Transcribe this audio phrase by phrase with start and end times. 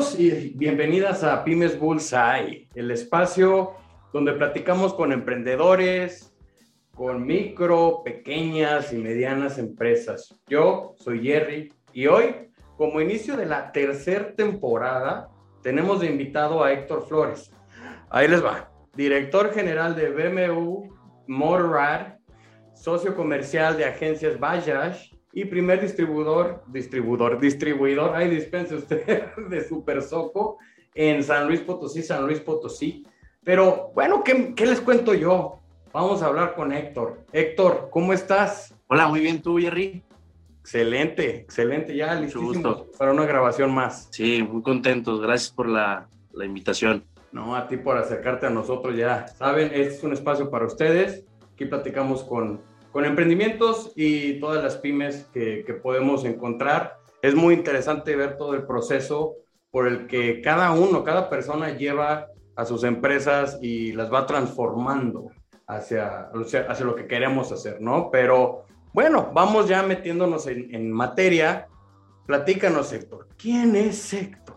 [0.00, 3.72] Y bienvenidas a Pymes Bullseye, el espacio
[4.14, 6.34] donde platicamos con emprendedores,
[6.94, 10.34] con micro, pequeñas y medianas empresas.
[10.48, 15.28] Yo soy Jerry y hoy, como inicio de la tercera temporada,
[15.62, 17.52] tenemos de invitado a Héctor Flores.
[18.08, 18.70] Ahí les va.
[18.96, 20.88] Director general de BMW
[21.26, 22.14] Motorrad,
[22.74, 30.02] socio comercial de agencias Bajaj y primer distribuidor, distribuidor, distribuidor, ay, dispense usted, de Super
[30.02, 30.58] Soco
[30.94, 33.06] en San Luis Potosí, San Luis Potosí.
[33.44, 35.58] Pero bueno, ¿qué, ¿qué, les cuento yo?
[35.92, 37.24] Vamos a hablar con Héctor.
[37.32, 38.74] Héctor, ¿cómo estás?
[38.88, 40.02] Hola, muy bien, ¿tú, Jerry?
[40.60, 44.08] Excelente, excelente, ya listo para una grabación más.
[44.10, 47.04] Sí, muy contentos, gracias por la, la invitación.
[47.32, 49.26] No, a ti por acercarte a nosotros ya.
[49.28, 51.24] Saben, este es un espacio para ustedes.
[51.54, 52.60] Aquí platicamos con
[52.92, 56.98] con emprendimientos y todas las pymes que, podemos encontrar.
[57.22, 59.36] Es muy interesante ver todo el proceso
[59.70, 65.30] por el que cada uno, cada persona lleva a sus empresas y las va transformando
[65.66, 66.30] hacia,
[66.68, 68.10] hacia lo que queremos hacer, ¿no?
[68.10, 71.68] Pero bueno, vamos ya metiéndonos en, en materia.
[72.26, 73.28] Platícanos, Héctor.
[73.36, 74.56] ¿Quién es Héctor?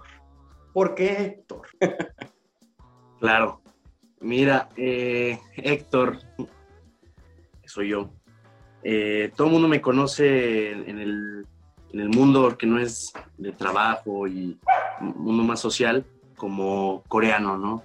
[0.73, 1.67] ¿Por qué Héctor?
[3.19, 3.61] claro.
[4.23, 6.17] Mira, eh, Héctor,
[7.65, 8.09] soy yo.
[8.83, 11.45] Eh, todo el mundo me conoce en el,
[11.93, 14.59] en el, mundo que no es de trabajo y
[14.99, 17.83] mundo más social como coreano, ¿no?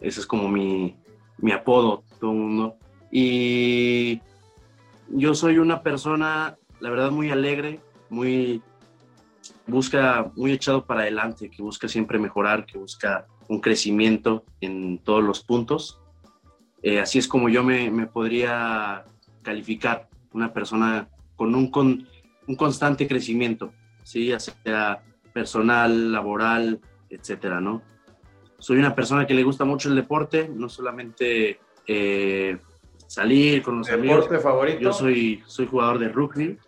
[0.00, 0.96] Ese es como mi,
[1.38, 2.76] mi apodo, todo el mundo.
[3.12, 4.20] Y
[5.08, 8.60] yo soy una persona, la verdad, muy alegre, muy
[9.68, 15.22] busca, muy echado para adelante, que busca siempre mejorar, que busca un crecimiento en todos
[15.22, 16.00] los puntos.
[16.82, 19.04] Eh, así es como yo me, me podría
[19.42, 22.06] calificar una persona con un, con
[22.46, 24.26] un constante crecimiento, ¿sí?
[24.26, 25.02] ya sea
[25.32, 27.82] personal, laboral, etcétera, ¿no?
[28.58, 32.58] Soy una persona que le gusta mucho el deporte, no solamente eh,
[33.06, 34.24] salir con los amigos.
[34.24, 34.80] ¿Deporte favorito?
[34.80, 36.58] Yo soy, soy jugador de rugby.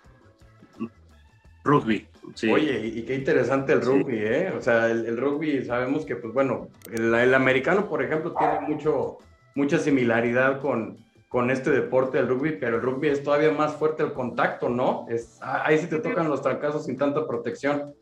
[1.64, 2.50] Rugby, sí.
[2.50, 4.24] Oye, y qué interesante el rugby, sí.
[4.24, 4.52] ¿eh?
[4.56, 8.60] O sea, el, el, rugby sabemos que, pues bueno, el, el, americano, por ejemplo, tiene
[8.60, 9.18] mucho,
[9.54, 14.02] mucha similaridad con, con este deporte del rugby, pero el rugby es todavía más fuerte
[14.02, 15.06] el contacto, ¿no?
[15.08, 17.94] Es, ahí sí te tocan los trancazos sin tanta protección.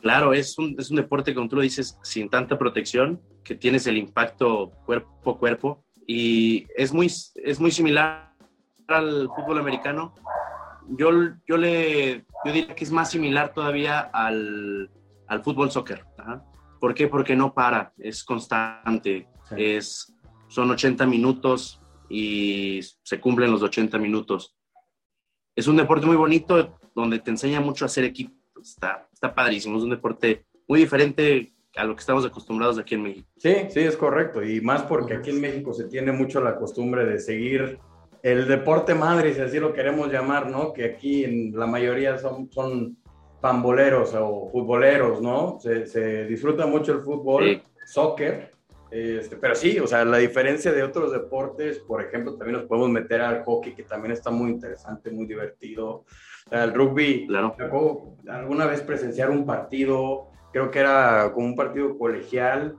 [0.00, 3.86] Claro, es un, es un deporte, como tú lo dices, sin tanta protección, que tienes
[3.86, 8.34] el impacto cuerpo a cuerpo y es muy, es muy similar
[8.88, 10.14] al fútbol americano.
[10.88, 11.10] Yo,
[11.46, 14.90] yo, le, yo diría que es más similar todavía al,
[15.28, 16.04] al fútbol soccer.
[16.18, 16.44] Ajá.
[16.80, 17.06] ¿Por qué?
[17.06, 19.54] Porque no para, es constante, sí.
[19.56, 20.14] es,
[20.48, 21.81] son 80 minutos
[22.12, 24.54] y se cumplen los 80 minutos.
[25.56, 28.34] Es un deporte muy bonito donde te enseña mucho a hacer equipo.
[28.60, 33.02] Está, está padrísimo, es un deporte muy diferente a lo que estamos acostumbrados aquí en
[33.02, 33.28] México.
[33.38, 34.44] Sí, sí, es correcto.
[34.44, 37.78] Y más porque aquí en México se tiene mucho la costumbre de seguir
[38.22, 40.74] el deporte madre, si así lo queremos llamar, ¿no?
[40.74, 42.98] Que aquí en la mayoría son, son
[43.40, 45.58] pamboleros o futboleros, ¿no?
[45.60, 47.62] Se, se disfruta mucho el fútbol, sí.
[47.86, 48.52] soccer,
[48.92, 52.90] este, pero sí, o sea, la diferencia de otros deportes, por ejemplo, también nos podemos
[52.90, 56.04] meter al hockey, que también está muy interesante, muy divertido.
[56.50, 57.56] El rugby, claro.
[58.28, 62.76] alguna vez presenciar un partido, creo que era como un partido colegial,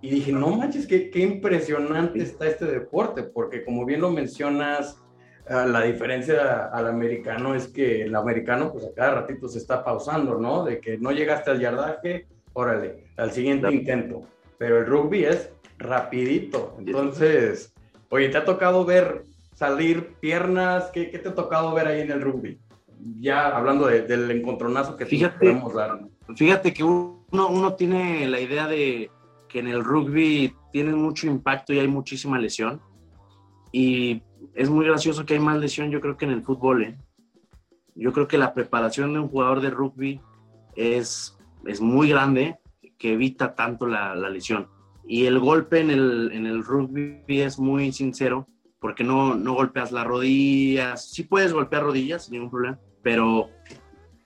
[0.00, 5.02] y dije, no manches, qué, qué impresionante está este deporte, porque como bien lo mencionas,
[5.48, 10.38] la diferencia al americano es que el americano, pues a cada ratito se está pausando,
[10.38, 10.64] ¿no?
[10.64, 13.74] De que no llegaste al yardaje, órale, al siguiente claro.
[13.74, 14.26] intento
[14.60, 16.76] pero el rugby es rapidito.
[16.78, 17.72] Entonces,
[18.10, 20.90] oye, ¿te ha tocado ver salir piernas?
[20.92, 22.60] ¿Qué, qué te ha tocado ver ahí en el rugby?
[23.20, 26.00] Ya hablando de, del encontronazo que fíjate, podemos dar.
[26.36, 29.10] Fíjate que uno, uno tiene la idea de
[29.48, 32.82] que en el rugby tiene mucho impacto y hay muchísima lesión.
[33.72, 36.84] Y es muy gracioso que hay más lesión, yo creo que en el fútbol.
[36.84, 36.98] ¿eh?
[37.94, 40.20] Yo creo que la preparación de un jugador de rugby
[40.76, 42.58] es, es muy grande
[43.00, 44.68] que evita tanto la, lesión.
[45.08, 48.46] Y el golpe en el, en el rugby es muy sincero
[48.78, 51.10] porque no, no golpeas las rodillas.
[51.10, 53.48] Sí puedes golpear rodillas sin ningún problema, pero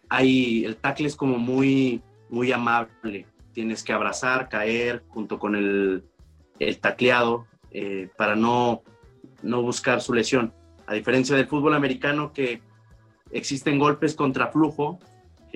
[0.08, 3.26] hay, el tackle es como muy, muy amable.
[3.52, 6.04] Tienes que abrazar, caer junto con el,
[6.58, 8.82] el tacleado eh, para no,
[9.42, 10.52] no buscar su lesión.
[10.86, 12.60] A diferencia del fútbol americano que
[13.30, 14.98] existen golpes contra flujo,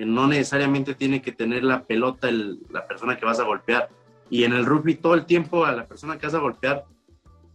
[0.05, 3.89] no necesariamente tiene que tener la pelota el, la persona que vas a golpear.
[4.29, 6.85] Y en el rugby todo el tiempo a la persona que vas a golpear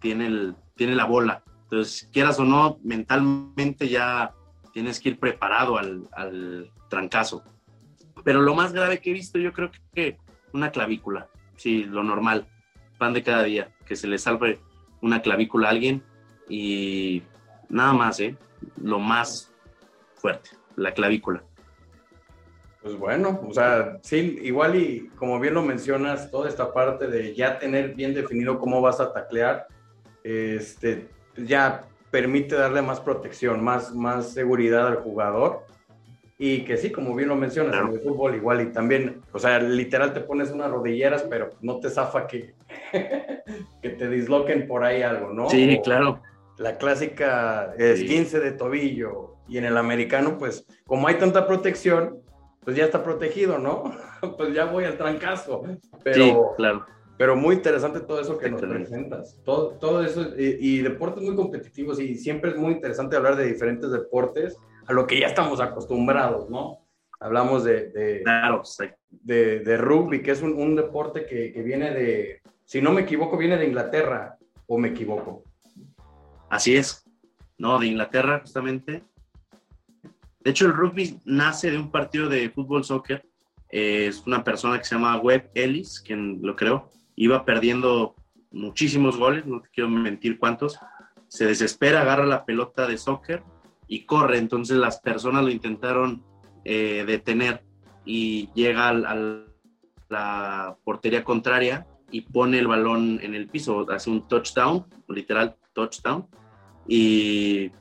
[0.00, 1.42] tiene, tiene la bola.
[1.64, 4.32] Entonces, quieras o no, mentalmente ya
[4.72, 7.42] tienes que ir preparado al, al trancazo.
[8.24, 10.18] Pero lo más grave que he visto yo creo que
[10.52, 12.46] una clavícula, sí, lo normal,
[12.98, 14.60] pan de cada día, que se le salve
[15.00, 16.02] una clavícula a alguien
[16.48, 17.22] y
[17.68, 18.36] nada más, ¿eh?
[18.80, 19.52] Lo más
[20.14, 21.44] fuerte, la clavícula.
[22.84, 27.34] Pues bueno, o sea, sí, igual y como bien lo mencionas, toda esta parte de
[27.34, 29.66] ya tener bien definido cómo vas a taclear,
[30.22, 35.62] este, ya permite darle más protección, más, más seguridad al jugador.
[36.36, 39.60] Y que sí, como bien lo mencionas, en el fútbol igual y también, o sea,
[39.60, 42.52] literal te pones unas rodilleras, pero no te zafa que,
[43.80, 45.48] que te disloquen por ahí algo, ¿no?
[45.48, 46.20] Sí, claro.
[46.58, 52.22] La clásica es 15 de tobillo y en el americano, pues como hay tanta protección,
[52.64, 53.92] pues ya está protegido, ¿no?
[54.36, 55.62] pues ya voy al trancazo.
[56.02, 56.86] Pero, sí, claro.
[57.16, 59.40] Pero muy interesante todo eso que nos presentas.
[59.44, 63.90] Todo, todo eso y, deportes muy competitivos y siempre es muy interesante hablar de diferentes
[63.92, 64.56] deportes
[64.86, 66.80] a lo que ya estamos acostumbrados, ¿no?
[67.20, 68.62] Hablamos de, de, claro,
[69.10, 73.02] de, de rugby, que es un, un deporte que, que, viene de, si no me
[73.02, 75.44] equivoco, viene de Inglaterra, o me equivoco.
[76.50, 77.04] Así es,
[77.56, 79.04] no, de Inglaterra justamente.
[80.44, 83.26] De hecho, el rugby nace de un partido de fútbol soccer.
[83.70, 86.92] Eh, es una persona que se llama Webb Ellis, quien lo creó.
[87.16, 88.14] Iba perdiendo
[88.52, 90.78] muchísimos goles, no te quiero mentir cuántos.
[91.28, 93.42] Se desespera, agarra la pelota de soccer
[93.88, 94.36] y corre.
[94.36, 96.22] Entonces las personas lo intentaron
[96.64, 97.62] eh, detener
[98.04, 99.44] y llega a
[100.10, 106.26] la portería contraria y pone el balón en el piso, hace un touchdown, literal touchdown.
[106.86, 107.72] Y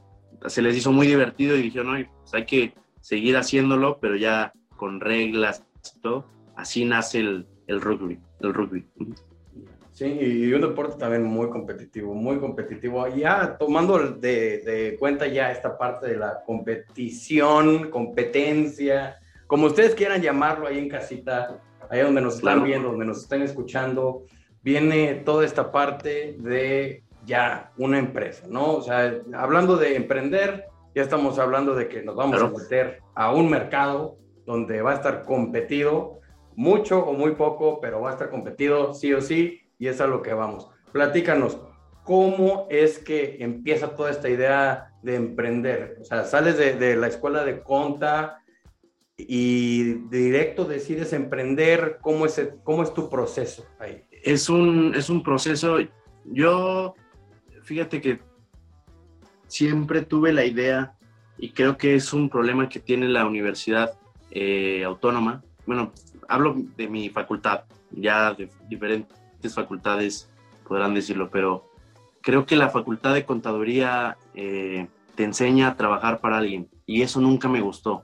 [0.47, 4.53] se les hizo muy divertido y dijeron, no, pues hay que seguir haciéndolo, pero ya
[4.75, 5.63] con reglas
[5.95, 6.25] y todo.
[6.55, 8.85] Así nace el, el rugby, el rugby.
[9.91, 13.07] Sí, y un deporte también muy competitivo, muy competitivo.
[13.15, 20.21] Ya tomando de, de, cuenta ya esta parte de la competición, competencia, como ustedes quieran
[20.21, 24.23] llamarlo ahí en casita, ahí donde nos están viendo, donde nos están escuchando,
[24.63, 28.73] viene toda esta parte de ya una empresa, ¿no?
[28.75, 30.65] O sea, hablando de emprender,
[30.95, 34.95] ya estamos hablando de que nos vamos a meter a un mercado donde va a
[34.95, 36.19] estar competido,
[36.55, 40.07] mucho o muy poco, pero va a estar competido sí o sí, y es a
[40.07, 40.69] lo que vamos.
[40.91, 41.57] Platícanos,
[42.03, 45.97] ¿cómo es que empieza toda esta idea de emprender?
[46.01, 48.39] O sea, sales de, de la escuela de Conta
[49.17, 54.03] y directo decides emprender, ¿cómo es, cómo es tu proceso ahí?
[54.23, 55.77] Es un, es un proceso,
[56.25, 56.95] yo
[57.63, 58.19] fíjate que
[59.47, 60.95] siempre tuve la idea,
[61.37, 63.93] y creo que es un problema que tiene la universidad
[64.31, 65.43] eh, autónoma.
[65.65, 65.91] Bueno,
[66.27, 70.29] hablo de mi facultad, ya de diferentes facultades
[70.67, 71.69] podrán decirlo, pero
[72.21, 77.19] creo que la facultad de contaduría eh, te enseña a trabajar para alguien, y eso
[77.19, 78.03] nunca me gustó.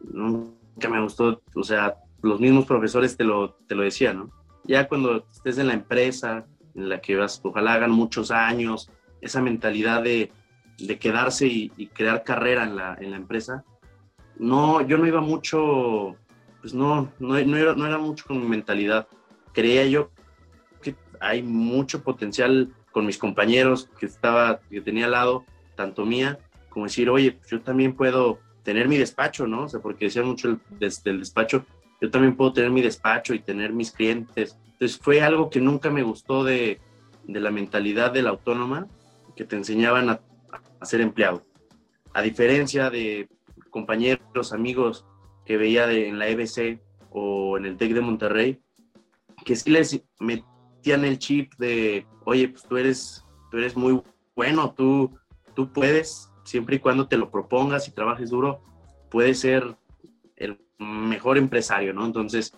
[0.00, 4.30] Nunca me gustó, o sea, los mismos profesores te lo, te lo decían, ¿no?
[4.64, 8.90] Ya cuando estés en la empresa, en la que vas, ojalá hagan muchos años,
[9.24, 10.30] esa mentalidad de,
[11.00, 13.64] quedarse y, crear carrera en la, empresa.
[14.38, 16.16] No, yo no iba mucho,
[16.60, 19.08] pues no, no, era, no era mucho con mi mentalidad.
[19.52, 20.10] Creía yo
[20.82, 26.38] que hay mucho potencial con mis compañeros que estaba, que tenía al lado, tanto mía,
[26.68, 29.64] como decir, oye, pues yo también puedo tener mi despacho, ¿no?
[29.64, 31.64] O sea, porque decía mucho desde el despacho,
[32.00, 34.58] yo también puedo tener mi despacho y tener mis clientes.
[34.72, 36.80] Entonces fue algo que nunca me gustó de,
[37.26, 38.86] de la mentalidad de la autónoma,
[39.36, 40.20] que te enseñaban a,
[40.82, 41.46] ser empleado.
[42.12, 43.28] A diferencia de
[43.70, 45.06] compañeros, amigos
[45.46, 48.60] que veía en la EBC o en el TEC de Monterrey,
[49.44, 54.02] que sí les metían el chip de, oye, pues tú eres, tú eres muy
[54.36, 55.18] bueno, tú,
[55.54, 58.62] tú puedes, siempre y cuando te lo propongas y trabajes duro,
[59.10, 59.76] puedes ser
[60.36, 62.04] el mejor empresario, ¿no?
[62.04, 62.52] Entonces,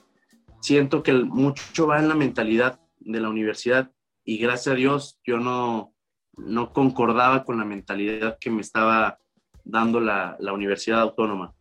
[0.60, 3.92] siento que mucho va en la mentalidad de la universidad
[4.24, 5.94] y gracias a Dios yo no,
[6.36, 9.18] no concordaba con la mentalidad que me estaba
[9.64, 11.52] dando la, Universidad Autónoma.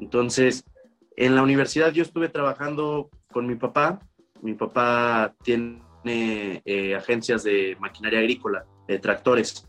[0.00, 0.64] Entonces,
[1.16, 4.00] en la universidad yo estuve trabajando con mi papá.
[4.40, 9.68] Mi papá tiene eh, agencias de maquinaria agrícola, de tractores.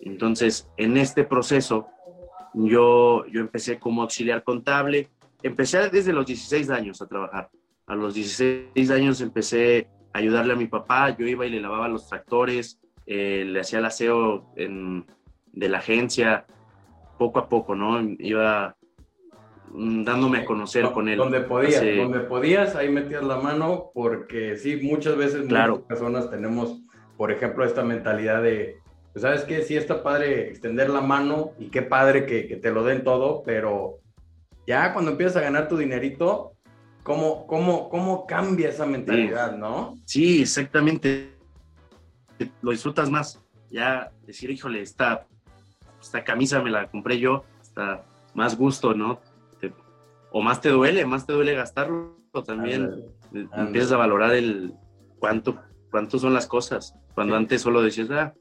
[0.00, 1.88] Entonces, en este proceso,
[2.54, 5.08] yo, yo empecé como auxiliar contable.
[5.42, 7.50] Empecé desde los 16 años a trabajar.
[7.86, 11.16] A los 16 años empecé a ayudarle a mi papá.
[11.16, 16.46] Yo iba y le lavaba los tractores, eh, le hacía el aseo de la agencia
[17.18, 18.00] poco a poco, ¿no?
[18.18, 18.76] Iba
[19.70, 21.18] mm, dándome a conocer con él.
[21.18, 26.82] Donde podías, donde podías, ahí metías la mano, porque sí, muchas veces muchas personas tenemos,
[27.16, 28.78] por ejemplo, esta mentalidad de,
[29.12, 29.62] pues, ¿sabes qué?
[29.62, 33.42] Sí está padre extender la mano y qué padre que, que te lo den todo,
[33.44, 33.98] pero
[34.66, 36.54] ya cuando empiezas a ganar tu dinerito,
[37.04, 39.96] cómo, cómo, cómo cambia esa mentalidad, ¿no?
[40.04, 41.33] Sí, exactamente.
[42.62, 43.42] Lo disfrutas más.
[43.70, 45.26] Ya decir, híjole, esta,
[46.00, 49.20] esta camisa me la compré yo, está más gusto, ¿no?
[50.36, 53.04] o más te duele, más te duele gastarlo también.
[53.56, 54.74] Empiezas a valorar el
[55.20, 55.60] cuánto,
[55.92, 56.96] cuánto son las cosas.
[57.14, 58.34] Cuando antes solo decías, ah,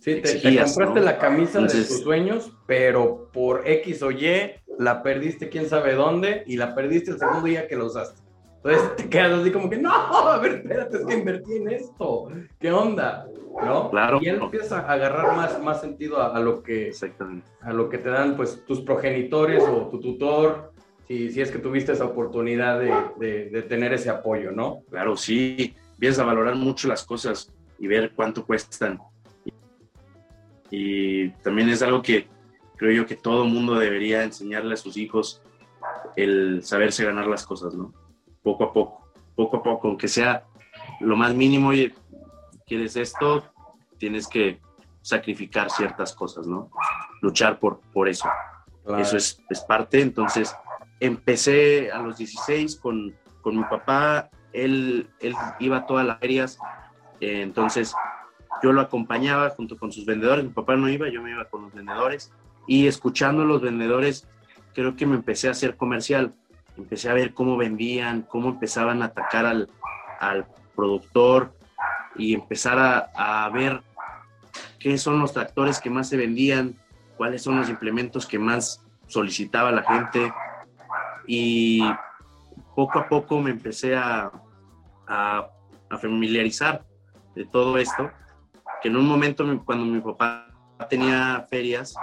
[0.00, 5.48] Sí, te, compraste la camisa de tus sueños, pero por X o Y la perdiste
[5.48, 8.22] quién sabe dónde y la perdiste el segundo día que la usaste.
[8.68, 12.28] Entonces te quedas así como que, no, a ver, espérate, es que invertí en esto.
[12.60, 13.26] ¿Qué onda?
[13.64, 13.88] ¿No?
[13.90, 14.18] Claro.
[14.20, 16.92] Y él empieza a agarrar más, más sentido a, lo que,
[17.62, 20.72] a lo que te dan pues tus progenitores o tu tutor,
[21.06, 24.82] si, si es que tuviste esa oportunidad de, de, tener ese apoyo, ¿no?
[24.90, 25.74] Claro, sí.
[25.94, 28.98] Empiezas a valorar mucho las cosas y ver cuánto cuestan.
[30.70, 32.26] Y también es algo que
[32.76, 35.40] creo yo que todo mundo debería enseñarle a sus hijos
[36.16, 37.94] el saberse ganar las cosas, ¿no?
[38.42, 40.44] Poco a poco, poco a poco, aunque sea
[41.00, 41.94] lo más mínimo, oye,
[42.66, 43.44] quieres esto,
[43.98, 44.60] tienes que
[45.02, 46.70] sacrificar ciertas cosas, ¿no?
[47.22, 48.28] Luchar por, por eso.
[48.98, 50.00] Eso es, es, parte.
[50.00, 50.54] Entonces,
[51.00, 56.58] empecé a los 16 con, con mi papá, él, él iba a todas las ferias,
[57.20, 57.94] eh, entonces
[58.62, 61.62] yo lo acompañaba junto con sus vendedores, mi papá no iba, yo me iba con
[61.62, 62.32] los vendedores.
[62.66, 64.26] Y escuchando a los vendedores
[64.74, 66.34] creo que me empecé a hacer comercial,
[66.78, 69.68] empecé a ver cómo vendían, cómo empezaban a atacar al,
[70.20, 71.52] al productor
[72.16, 73.82] y empezar a, a ver
[74.78, 76.76] qué son los tractores que más se vendían,
[77.16, 80.32] cuáles son los implementos que más solicitaba la gente.
[81.26, 81.82] Y
[82.74, 84.30] poco a poco me empecé a,
[85.06, 85.48] a,
[85.90, 86.84] a familiarizar
[87.34, 88.10] de todo esto
[88.80, 90.46] que en un momento cuando mi papá
[90.88, 91.94] tenía ferias,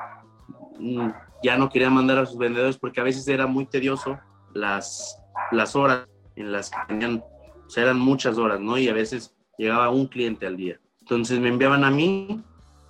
[0.78, 1.10] mm,
[1.44, 4.20] ya no quería mandar a sus vendedores porque a veces era muy tedioso
[4.56, 5.22] las,
[5.52, 7.24] las horas en las que tenían,
[7.66, 8.78] o sea, eran muchas horas, ¿no?
[8.80, 10.80] Y a veces llegaba un cliente al día.
[11.02, 12.44] Entonces me enviaban a mí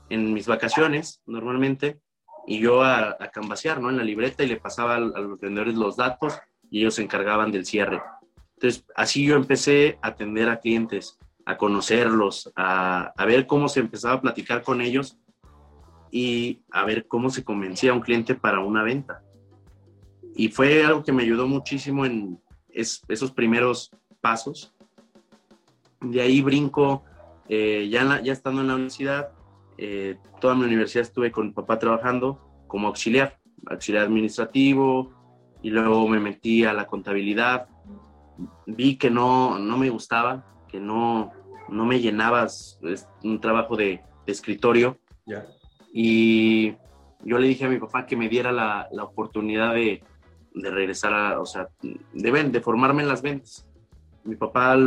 [0.10, 2.00] en mis vacaciones, normalmente,
[2.48, 3.90] y yo a, a cambasear, ¿no?
[3.90, 7.04] En la libreta y le pasaba a, a los vendedores los datos y ellos se
[7.04, 8.02] encargaban del cierre.
[8.56, 14.16] Entonces, así yo empecé a atender a clientes a conocerlos, a, ver cómo se empezaba
[14.16, 15.18] a platicar con ellos
[16.12, 19.22] y a ver cómo se convencía a un cliente para una venta.
[20.36, 22.40] Y fue algo que me ayudó muchísimo en
[22.74, 24.74] esos primeros pasos.
[26.02, 27.04] De ahí brinco,
[27.48, 29.32] eh, ya, ya estando en la universidad,
[29.78, 35.14] eh, toda mi universidad estuve con mi papá trabajando como auxiliar, auxiliar administrativo,
[35.62, 37.68] y luego me metí a la contabilidad.
[38.66, 40.46] Vi que no, no me gustaba,
[40.80, 41.32] no,
[41.70, 42.80] no me llenabas
[43.24, 44.98] un trabajo de, escritorio.
[45.94, 46.74] Y
[47.24, 50.04] yo le dije a mi papá que me diera la, oportunidad de,
[50.56, 53.68] regresar a, o sea, de, de formarme en las ventas.
[54.24, 54.78] Mi papá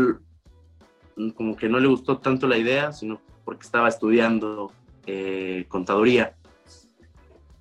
[1.35, 4.73] como que no le gustó tanto la idea, sino porque estaba estudiando
[5.07, 6.37] eh, contaduría.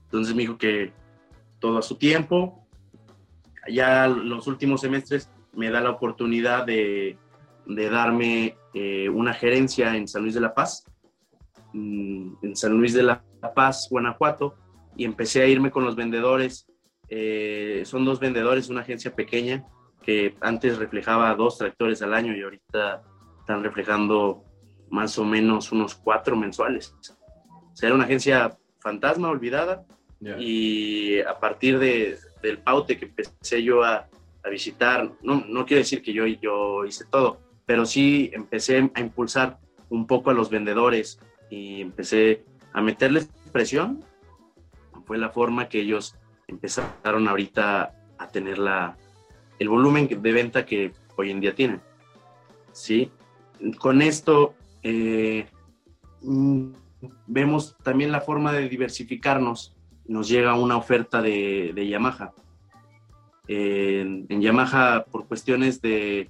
[0.05, 0.91] Entonces me dijo que
[1.59, 2.67] todo a su tiempo.
[3.69, 7.17] Ya los últimos semestres me da la oportunidad de,
[7.65, 10.85] de darme eh, una gerencia en San Luis de la Paz,
[11.73, 13.23] mm, en San Luis de la
[13.55, 14.55] Paz, Guanajuato,
[14.95, 16.67] y empecé a irme con los vendedores.
[17.09, 19.65] Eh, son dos vendedores, una agencia pequeña
[20.03, 23.03] que antes reflejaba dos tractores al año y ahorita
[23.39, 24.43] están reflejando
[24.89, 26.95] más o menos unos cuatro mensuales.
[26.99, 29.85] O sea, era una agencia fantasma, olvidada,
[30.39, 34.07] y a partir de, del paute que empecé yo a,
[34.43, 38.99] a visitar, no, no quiero decir que yo, yo hice todo, pero sí empecé a
[38.99, 39.59] impulsar
[39.89, 44.03] un poco a los vendedores y empecé a meterles presión.
[45.05, 46.15] Fue la forma que ellos
[46.47, 48.97] empezaron ahorita a tener la,
[49.59, 51.81] el volumen de venta que hoy en día tienen.
[52.71, 53.11] ¿Sí?
[53.79, 55.47] Con esto eh,
[56.21, 56.71] mm,
[57.27, 59.75] vemos también la forma de diversificarnos.
[60.05, 62.33] Nos llega una oferta de, Yamaha.
[63.47, 66.29] en Yamaha, por cuestiones de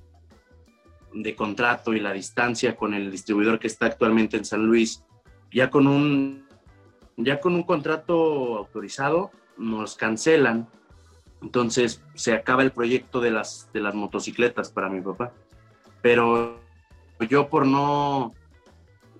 [1.13, 5.03] de contrato y la distancia con el distribuidor que está actualmente en San Luis,
[5.51, 6.45] ya con un,
[7.15, 10.67] ya con un contrato autorizado, nos cancelan.
[11.41, 15.31] Entonces se acaba el proyecto de las, de las motocicletas para mi papá.
[16.01, 16.59] Pero
[17.29, 18.33] yo por no,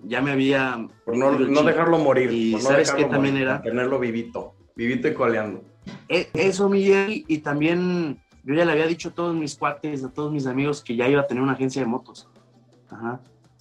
[0.04, 0.86] ya me había...
[1.04, 2.32] Por no, dejarlo morir.
[2.32, 3.62] Y sabes que también era...
[3.62, 5.62] Tenerlo vivito, vivito y coleando.
[6.08, 10.12] E, eso, Miguel, y también yo ya le había dicho a todos mis cuates, a
[10.12, 12.28] todos mis amigos que ya iba a tener una agencia de motos.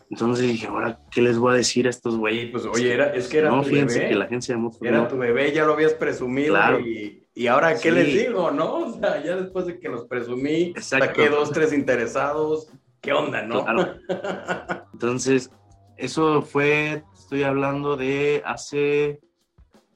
[0.09, 2.49] Entonces dije, ahora, ¿qué les voy a decir a estos güeyes?
[2.51, 4.09] Pues oye, era, es que era no, tu fíjense bebé.
[4.09, 4.79] que la agencia de motos.
[4.81, 5.07] Era no.
[5.07, 6.53] tu bebé, ya lo habías presumido.
[6.53, 6.79] Claro.
[6.79, 7.91] Y, y ahora, ¿qué Sí.
[7.91, 8.75] les digo, no?
[8.87, 11.07] O sea, ya después de que los presumí, Exacto.
[11.07, 12.69] saqué dos, tres interesados.
[13.01, 13.63] ¿Qué onda, no?
[13.65, 13.95] Claro.
[14.93, 15.51] Entonces,
[15.97, 19.19] eso fue, estoy hablando de hace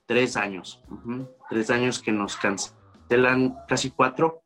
[0.06, 0.84] tres años.
[1.50, 4.44] Tres años que nos cancelan, casi cuatro,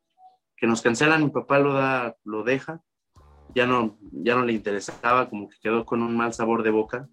[0.55, 2.81] que nos cancelan, mi papá lo da, lo deja.
[3.55, 7.07] Ya no, ya no le interesaba, como que quedó con un mal sabor de boca,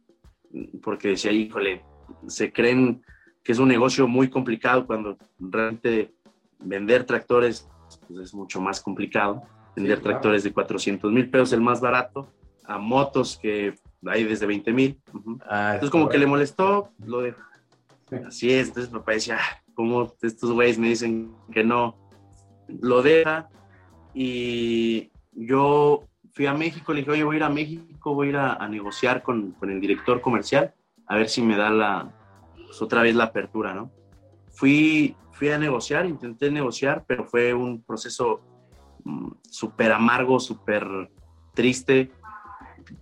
[0.83, 1.83] porque decía, híjole,
[2.27, 3.03] se creen
[3.43, 6.13] que es un negocio muy complicado cuando realmente
[6.59, 7.69] vender tractores
[8.09, 9.43] pues, es mucho más complicado.
[9.75, 10.19] Vender claro.
[10.19, 12.29] tractores de 400 mil pesos, el más barato,
[12.65, 13.75] a motos que
[14.07, 15.01] hay desde 20 mil.
[15.15, 15.39] Ujú.
[15.49, 17.41] Ah, Entonces como que le molestó, lo dejó.
[18.27, 21.97] Así es, entonces papá decía, "Ah, ¿cómo estos güeyes me dicen que no?
[22.69, 23.49] Lo deja
[24.13, 28.31] y yo fui a México, le dije, oye, voy a ir a México, voy a
[28.31, 30.75] ir a, negociar con, con el director comercial,
[31.07, 32.13] a ver si me da la,
[32.57, 33.91] pues, otra vez la apertura, ¿no?
[34.49, 38.41] Fui, fui a negociar, intenté negociar, pero fue un proceso
[39.05, 41.11] mm, súper amargo, súper
[41.55, 42.11] triste,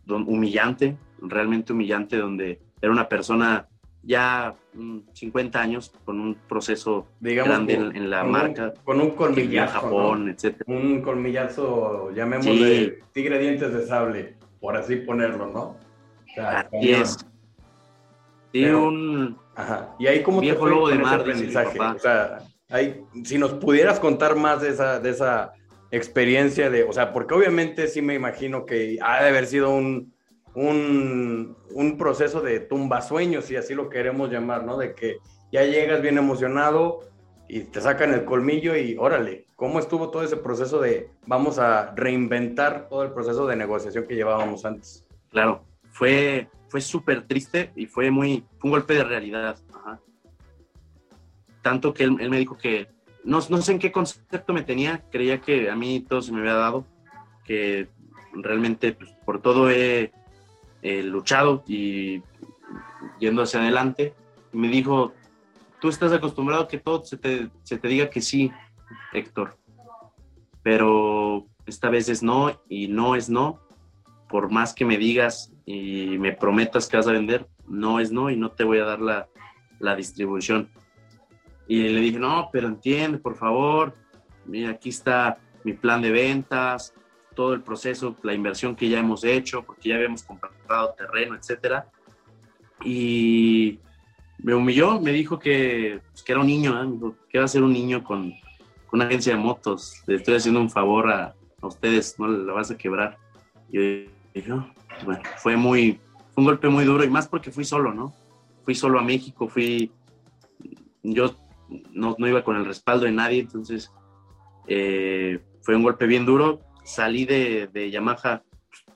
[0.06, 3.68] humillante, realmente humillante, donde era una persona
[4.02, 8.32] ya mm, 50 años con un proceso Digamos, grande con- en, en la con un-
[8.32, 9.72] marca, con un vivía en colmillazo.
[9.80, 10.32] Japón, ¿no?
[10.32, 10.64] etcétera.
[10.66, 15.60] Un colmillazo, llamémosle tigre dientes de sable, por así ponerlo, ¿no?
[15.60, 15.76] O
[16.34, 17.10] sea, Así es.
[18.52, 19.94] Sí, Pero- un, Ajá.
[19.98, 21.78] Y ahí cómo Viejo fue lobo con de mar, aprendizaje?
[21.78, 22.38] O sea,
[22.70, 25.52] ahí, si nos pudieras contar más de esa, de esa
[25.90, 30.14] experiencia de, o sea, porque obviamente sí me imagino que ha de haber sido un,
[30.54, 34.76] un, un proceso de tumbasueños, si así lo queremos llamar, ¿no?
[34.76, 35.18] De que
[35.52, 37.00] ya llegas bien emocionado
[37.48, 41.92] y te sacan el colmillo y órale, ¿cómo estuvo todo ese proceso de vamos a
[41.94, 45.04] reinventar todo el proceso de negociación que llevábamos antes?
[45.30, 49.56] claro, fue, fue súper triste y fue muy, fue un golpe de realidad.
[51.62, 52.88] Tanto que él, él me dijo que,
[53.22, 56.40] no, no sé en qué concepto me tenía, creía que a mí todo se me
[56.40, 56.86] había dado,
[57.44, 57.88] que
[58.32, 60.12] realmente pues, por todo he,
[60.82, 62.22] he luchado y
[63.18, 64.14] yendo hacia adelante.
[64.52, 65.12] Me dijo,
[65.80, 68.50] tú estás acostumbrado a que todo se te, se te diga que sí,
[69.12, 69.56] Héctor,
[70.62, 73.60] pero esta vez es no y no es no.
[74.28, 78.30] Por más que me digas y me prometas que vas a vender, no es no
[78.30, 79.28] y no te voy a dar la,
[79.78, 80.68] la distribución.
[81.66, 83.94] Y le dije, no, pero entiende, por favor,
[84.44, 86.94] mira, aquí está mi plan de ventas,
[87.40, 91.86] todo el proceso, la inversión que ya hemos hecho, porque ya habíamos comprado terreno, etcétera.
[92.84, 93.78] Y
[94.42, 96.84] me humilló, me dijo que, pues, que era un niño, ¿eh?
[96.84, 98.30] Me dijo, ¿qué va a hacer un niño con,
[98.86, 100.02] con una agencia de motos?
[100.06, 103.16] Le estoy haciendo un favor a, a ustedes, no la vas a quebrar.
[103.72, 104.70] Y yo dije, "No".
[105.06, 105.98] bueno, fue muy,
[106.34, 108.12] fue un golpe muy duro y más porque fui solo, ¿no?
[108.66, 109.90] Fui solo a México, fui,
[111.02, 111.34] yo
[111.90, 113.90] no, no iba con el respaldo de nadie, entonces
[114.66, 116.60] eh, fue un golpe bien duro.
[116.84, 118.42] Salí de, de Yamaha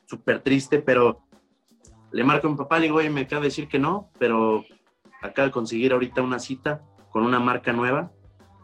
[0.06, 1.24] súper triste, pero
[2.12, 4.64] le marco a mi papá, le digo, oye, me acaba de decir que no, pero
[5.22, 8.12] acabo de conseguir ahorita una cita con una marca nueva,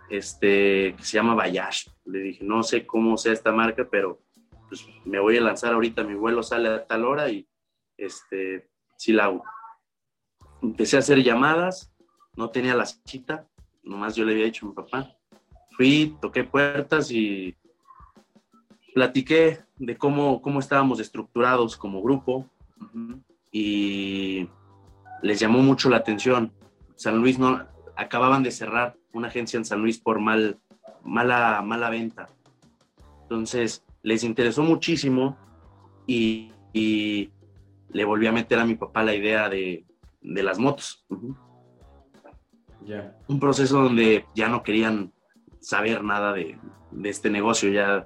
[0.08, 1.88] este, que se llama Bayash.
[2.04, 4.20] Le dije, no sé cómo sea esta marca, pero
[4.68, 7.48] pues me voy a lanzar ahorita, mi vuelo sale a tal hora y
[7.96, 9.42] este, sí la hago.
[10.62, 11.92] Empecé a hacer llamadas,
[12.36, 13.48] no tenía la cita,
[13.82, 15.16] nomás yo le había dicho a mi papá.
[15.76, 17.56] Fui, toqué puertas y
[18.94, 22.46] platiqué de cómo, cómo estábamos estructurados como grupo
[23.52, 24.48] y
[25.22, 26.52] les llamó mucho la atención.
[26.96, 30.58] San Luis no acababan de cerrar una agencia en San Luis por mal,
[31.02, 32.28] mala, mala venta.
[33.22, 35.36] Entonces les interesó muchísimo
[36.06, 37.30] y, y
[37.90, 39.84] le volví a meter a mi papá la idea de,
[40.20, 41.06] de las motos.
[43.28, 45.12] Un proceso donde ya no querían
[45.60, 46.58] saber nada de,
[46.90, 47.70] de este negocio.
[47.70, 48.04] Ya.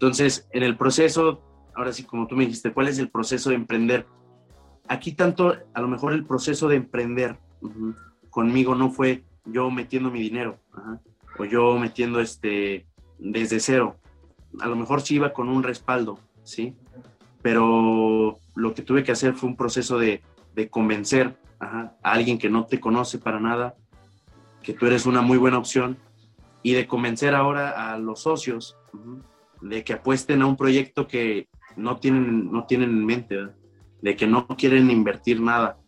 [0.00, 1.42] Entonces, en el proceso,
[1.74, 4.06] ahora sí, como tú me dijiste, ¿cuál es el proceso de emprender?
[4.88, 7.94] Aquí tanto, a lo mejor el proceso de emprender ujú,
[8.30, 10.56] conmigo no fue yo metiendo mi dinero
[11.38, 12.86] o yo metiendo este
[13.18, 13.96] desde cero.
[14.60, 16.74] A lo mejor sí iba con un respaldo, ¿sí?
[17.42, 20.22] Pero lo que tuve que hacer fue un proceso de,
[20.54, 23.74] de convencer a alguien que no te conoce para nada,
[24.62, 25.98] que tú eres una muy buena opción
[26.62, 29.20] y de convencer ahora a los socios ujú,
[29.60, 33.36] de que apuesten a un proyecto que no tienen, no tienen en mente,
[34.02, 35.78] de que no quieren invertir nada.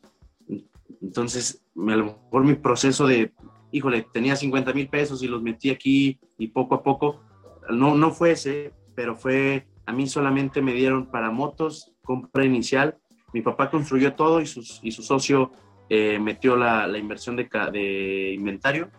[1.00, 3.32] Entonces, a lo mejor mi proceso de,
[3.72, 7.22] híjole, tenía 50 mil pesos y los metí aquí y poco a poco,
[7.70, 12.98] no, no fue ese, pero fue, a mí solamente me dieron para motos, compra inicial
[13.32, 15.52] mi papá construyó todo y, sus, y su socio
[15.88, 18.90] eh, metió la, la inversión de, de, inventario.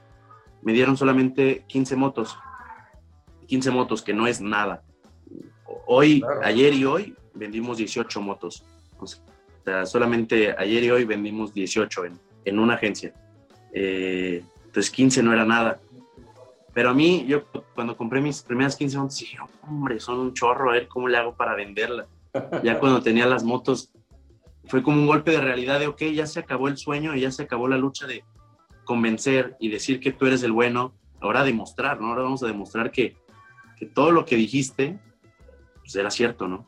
[0.63, 2.37] Me dieron solamente 15 motos.
[3.43, 4.83] 15 motos, que no es nada.
[5.85, 8.63] Hoy, ayer y hoy, vendimos 18 motos.
[8.99, 9.05] O
[9.65, 13.13] sea, solamente ayer y hoy vendimos 18 en, en una agencia.
[13.73, 15.79] Eh, entonces 15 no era nada.
[16.73, 17.43] Pero a mí, yo
[17.75, 21.17] cuando compré mis primeras 15 motos, dije, hombre, son un chorro, a ver cómo le
[21.17, 22.07] hago para venderla.
[22.63, 23.91] Ya cuando tenía las motos,
[24.65, 27.31] fue como un golpe de realidad de, ok, ya se acabó el sueño y ya
[27.31, 28.23] se acabó la lucha de
[28.85, 30.93] convencer y decir que tú eres el bueno.
[31.21, 32.07] Ahora demostrar, ¿no?
[32.07, 33.15] Ahora vamos a demostrar que,
[33.85, 34.99] todo lo que dijiste
[35.83, 36.65] pues era cierto, ¿no?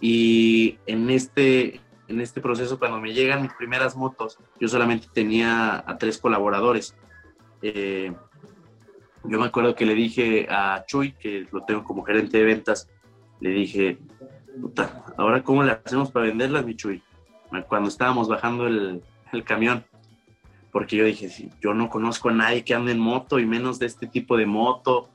[0.00, 5.82] Y en este, en este proceso, cuando me llegan mis primeras motos, yo solamente tenía
[5.86, 6.94] a tres colaboradores.
[7.62, 8.12] Eh,
[9.24, 12.88] yo me acuerdo que le dije a Chuy, que lo tengo como gerente de ventas,
[13.40, 13.98] le dije,
[14.60, 17.02] puta, ahora cómo le hacemos para venderlas, mi Chuy,
[17.66, 19.02] cuando estábamos bajando el,
[19.44, 19.84] camión.
[20.70, 23.86] Porque yo dije, yo no conozco a nadie que ande en moto y menos de
[23.86, 25.08] este tipo de moto.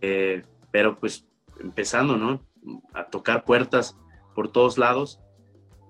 [0.00, 1.26] Eh, pero pues
[1.60, 2.40] empezando, ¿no?
[2.92, 3.98] A tocar puertas
[4.34, 5.20] por todos lados.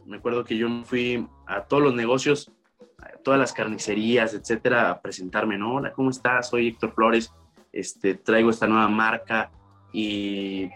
[0.05, 2.53] Me acuerdo que yo fui a todos los negocios,
[2.99, 5.77] a todas las carnicerías, etcétera, a presentarme, ¿no?
[5.77, 6.49] Hola, ¿cómo estás?
[6.49, 7.33] Soy Héctor Flores,
[7.73, 9.51] este, traigo esta nueva marca
[9.93, 10.71] y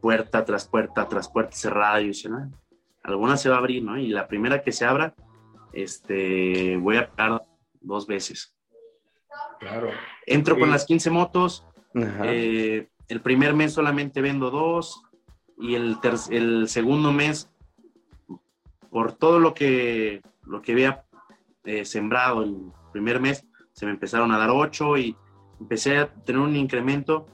[0.00, 2.00] puerta tras puerta tras puerta cerrada.
[2.00, 2.30] Y yo decía,
[3.02, 3.98] alguna se va a abrir, ¿no?
[3.98, 5.14] Y la primera que se abra,
[5.72, 7.42] este, voy a pagar
[7.80, 8.56] dos veces.
[9.60, 9.90] Claro.
[10.26, 15.02] Entro con las 15 motos, eh, el primer mes solamente vendo dos
[15.58, 15.96] y el,
[16.30, 17.50] el segundo mes,
[18.90, 21.04] por todo lo que, lo que había
[21.64, 22.56] eh, sembrado el
[22.92, 25.16] primer mes, se me empezaron a dar ocho y
[25.60, 27.26] empecé a tener un incremento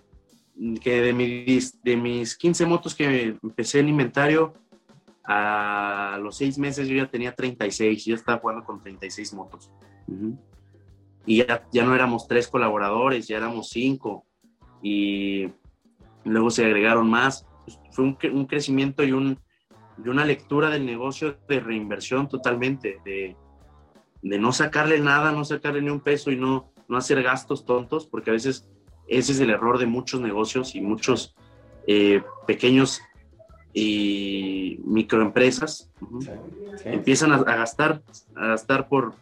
[0.80, 4.52] que de mis, de mis 15 motos que empecé en inventario,
[5.24, 9.70] a los seis meses yo ya tenía 36, ya estaba jugando con 36 motos.
[11.24, 14.26] Y ya, ya no éramos tres colaboradores, ya éramos cinco.
[14.82, 15.48] Y
[16.24, 17.46] luego se agregaron más.
[17.64, 19.38] Pues, fue un, un crecimiento y, un,
[20.04, 23.36] y, una lectura del negocio de reinversión totalmente, de,
[24.22, 28.06] de, no sacarle nada, no sacarle ni un peso y no, no hacer gastos tontos,
[28.06, 28.68] porque a veces
[29.08, 31.34] ese es el error de muchos negocios y muchos
[31.86, 33.00] eh, pequeños
[33.74, 35.90] y microempresas.
[36.84, 38.02] Empiezan a, a, gastar,
[38.36, 39.14] a gastar por,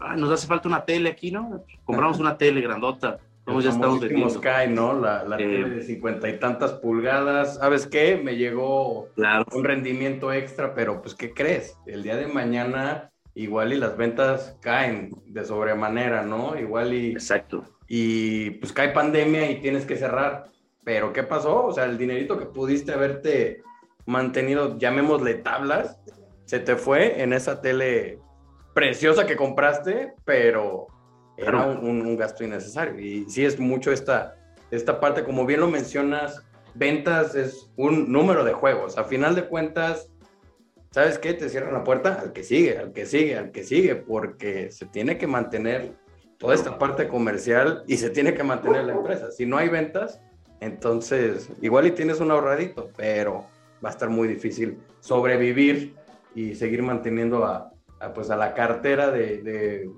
[0.00, 1.62] ah, nos hace falta una tele aquí, ¿no?
[1.84, 4.00] Compramos una tele grandota ya estamos
[4.34, 4.98] Sky, ¿no?
[4.98, 7.56] La, la tele de cincuenta y tantas pulgadas.
[7.56, 8.16] ¿Sabes qué?
[8.16, 9.08] Me llegó
[9.52, 11.76] un rendimiento extra, pero pues, ¿qué crees?
[11.86, 16.58] El día de mañana igual y las ventas caen de sobremanera, ¿no?
[16.58, 17.12] Igual y...
[17.12, 17.64] Exacto.
[17.88, 20.44] Y pues cae pandemia y tienes que cerrar.
[20.84, 21.64] Pero ¿qué pasó?
[21.66, 23.62] O sea, el dinerito que pudiste haberte
[24.06, 25.98] mantenido, llamémosle tablas,
[26.44, 28.18] se te fue en esa tele
[28.74, 30.88] preciosa que compraste, pero
[31.46, 32.98] era un, gasto innecesario.
[33.00, 34.36] Y sí es mucho esta,
[34.70, 36.42] esta parte, como bien lo mencionas,
[36.74, 38.98] ventas es un número de juegos.
[38.98, 40.10] A final de cuentas,
[40.90, 41.34] ¿sabes qué?
[41.34, 44.86] Te cierran la puerta al que sigue, al que sigue, al que sigue, porque se
[44.86, 45.92] tiene que mantener
[46.38, 49.30] toda esta parte comercial y se tiene que mantener la empresa.
[49.30, 50.20] Si no hay ventas,
[50.60, 53.46] entonces igual y tienes un ahorradito, pero
[53.84, 55.94] va a estar muy difícil sobrevivir
[56.34, 57.72] y seguir manteniendo a,
[58.10, 59.88] pues a la cartera de,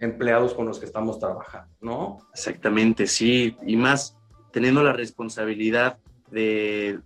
[0.00, 2.18] empleados con los que estamos trabajando, ¿no?
[2.32, 4.16] Exactamente, sí, y más
[4.50, 5.98] teniendo la responsabilidad
[6.30, 6.98] de,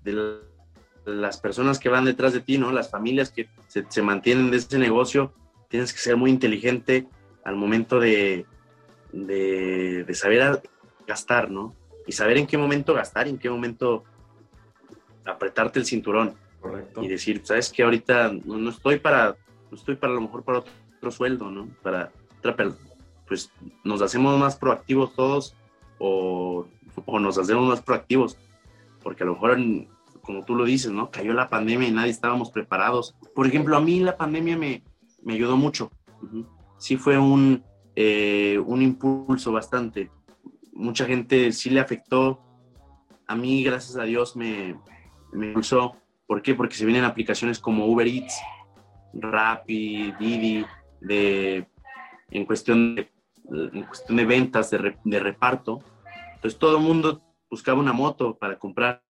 [1.05, 2.73] las personas que van detrás de ti, ¿no?
[2.73, 5.35] Las familias que se, mantienen de ese negocio,
[5.69, 7.07] tienes que ser muy inteligente
[7.45, 8.47] al momento de,
[9.13, 10.63] de, saber
[11.07, 11.75] gastar, ¿no?
[12.07, 14.05] Y saber en qué momento gastar, en qué momento
[15.25, 16.35] apretarte el cinturón.
[16.61, 17.03] Correcto.
[17.03, 19.37] Y decir, sabes que ahorita no estoy para
[19.75, 21.69] estoy para lo mejor para otro, sueldo, ¿no?
[21.83, 22.13] Para
[23.27, 23.51] pues
[23.85, 25.55] nos hacemos más proactivos todos
[25.99, 26.67] o,
[27.05, 28.37] o, nos hacemos más proactivos,
[29.03, 29.59] porque a lo mejor,
[30.23, 31.11] como tú lo dices, ¿no?
[31.11, 33.17] Cayó la pandemia y nadie estábamos preparados.
[33.35, 34.83] Por ejemplo, a mí la pandemia me,
[35.23, 35.91] me ayudó mucho.
[36.79, 37.63] Sí fue un,
[37.95, 40.11] eh, un impulso bastante.
[40.73, 42.41] Mucha gente sí le afectó.
[43.27, 44.77] A mí, gracias a Dios, me,
[45.33, 45.97] me impulsó.
[46.27, 46.55] ¿Por qué?
[46.55, 48.35] Porque se vienen aplicaciones como Uber Eats,
[49.15, 50.65] Rappi, Didi,
[51.01, 51.67] de,
[52.31, 53.11] en, cuestión de,
[53.51, 55.81] en cuestión de ventas, de, de reparto.
[56.35, 59.03] Entonces todo el mundo buscaba una moto para comprar.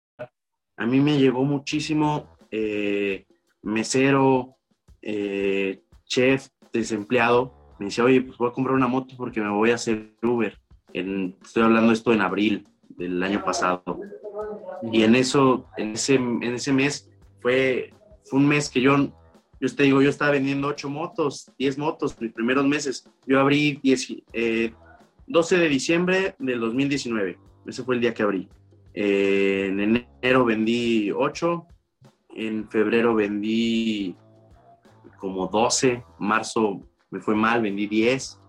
[0.77, 3.27] A mí me llegó muchísimo eh,
[3.63, 4.57] mesero,
[5.03, 7.55] eh, chef, desempleado.
[7.79, 10.59] Me decía, oye, pues voy a comprar una moto porque me voy a hacer Uber.
[10.93, 14.01] Estoy hablando esto en abril del año pasado.
[14.91, 17.11] Y en eso, en ese, en ese mes,
[17.41, 17.93] fue
[18.31, 18.97] fue un mes que yo,
[19.61, 23.09] yo te digo, yo estaba vendiendo 8 motos, 10 motos, mis primeros meses.
[23.27, 24.23] Yo abrí 10,
[25.27, 28.49] 12 de diciembre del 2019, ese fue el día que abrí.
[28.95, 31.67] en enero vendí 8,
[32.37, 34.17] en febrero vendí
[35.19, 38.41] como 12, marzo me fue mal, vendí 10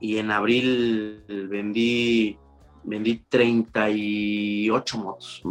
[0.00, 2.36] y en abril vendí,
[2.84, 5.42] vendí 38 motos.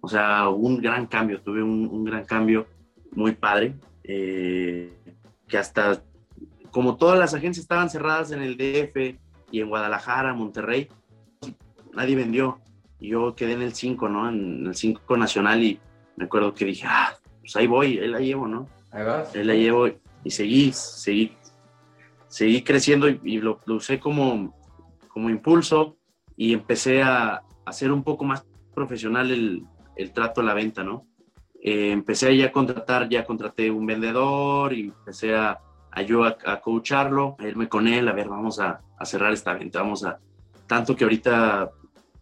[0.00, 2.66] O sea, un gran cambio, tuve un, gran cambio
[3.12, 3.74] muy padre,
[4.04, 4.92] eh,
[5.48, 6.02] que hasta
[6.70, 9.16] como todas las agencias estaban cerradas en el DF
[9.50, 10.88] y en Guadalajara, Monterrey,
[11.94, 12.58] nadie vendió.
[13.00, 14.28] Yo quedé en el 5, ¿no?
[14.28, 15.78] En el 5 nacional y
[16.16, 18.68] me acuerdo que dije, ah, pues ahí voy, ahí la llevo, ¿no?
[18.90, 19.34] Ahí vas.
[19.34, 19.88] Ahí la llevo
[20.24, 21.36] y seguí, seguí,
[22.26, 24.52] seguí creciendo y, lo, usé como,
[25.08, 25.96] como impulso
[26.36, 29.64] y empecé a hacer un poco más profesional el,
[29.96, 31.06] el trato a la venta, ¿no?
[31.66, 35.58] Eh, empecé ya a contratar, ya contraté un vendedor y empecé a,
[35.90, 39.32] a yo a, a, coacharlo, a irme con él, a ver, vamos a, a, cerrar
[39.32, 40.20] esta venta, vamos a,
[40.66, 41.70] tanto que ahorita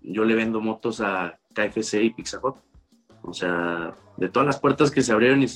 [0.01, 2.55] yo le vendo motos a KFC y Pizza Hut,
[3.23, 5.47] o sea, de todas las puertas que se abrieron y,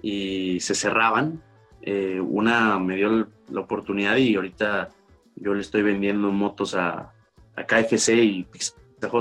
[0.00, 1.42] y se cerraban,
[1.82, 4.88] eh, una me dio la oportunidad y ahorita
[5.36, 7.12] yo le estoy vendiendo motos a,
[7.56, 8.72] a KFC y Pizza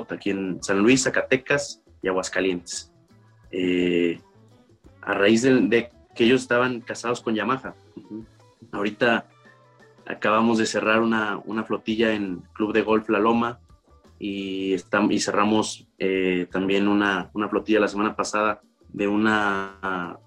[0.10, 2.94] aquí en San Luis, Zacatecas y Aguascalientes.
[3.52, 4.20] Eh,
[5.02, 7.76] a raíz de, que ellos estaban casados con Yamaha.
[8.72, 9.26] Ahorita
[10.06, 13.60] acabamos de cerrar una, flotilla en Club de Golf La Loma
[14.20, 14.76] y,
[15.20, 20.18] cerramos eh, también una, flotilla la semana pasada de una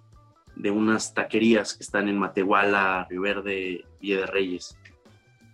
[0.56, 4.76] de unas taquerías que están en Matehuala, Río Verde, Villa de Reyes.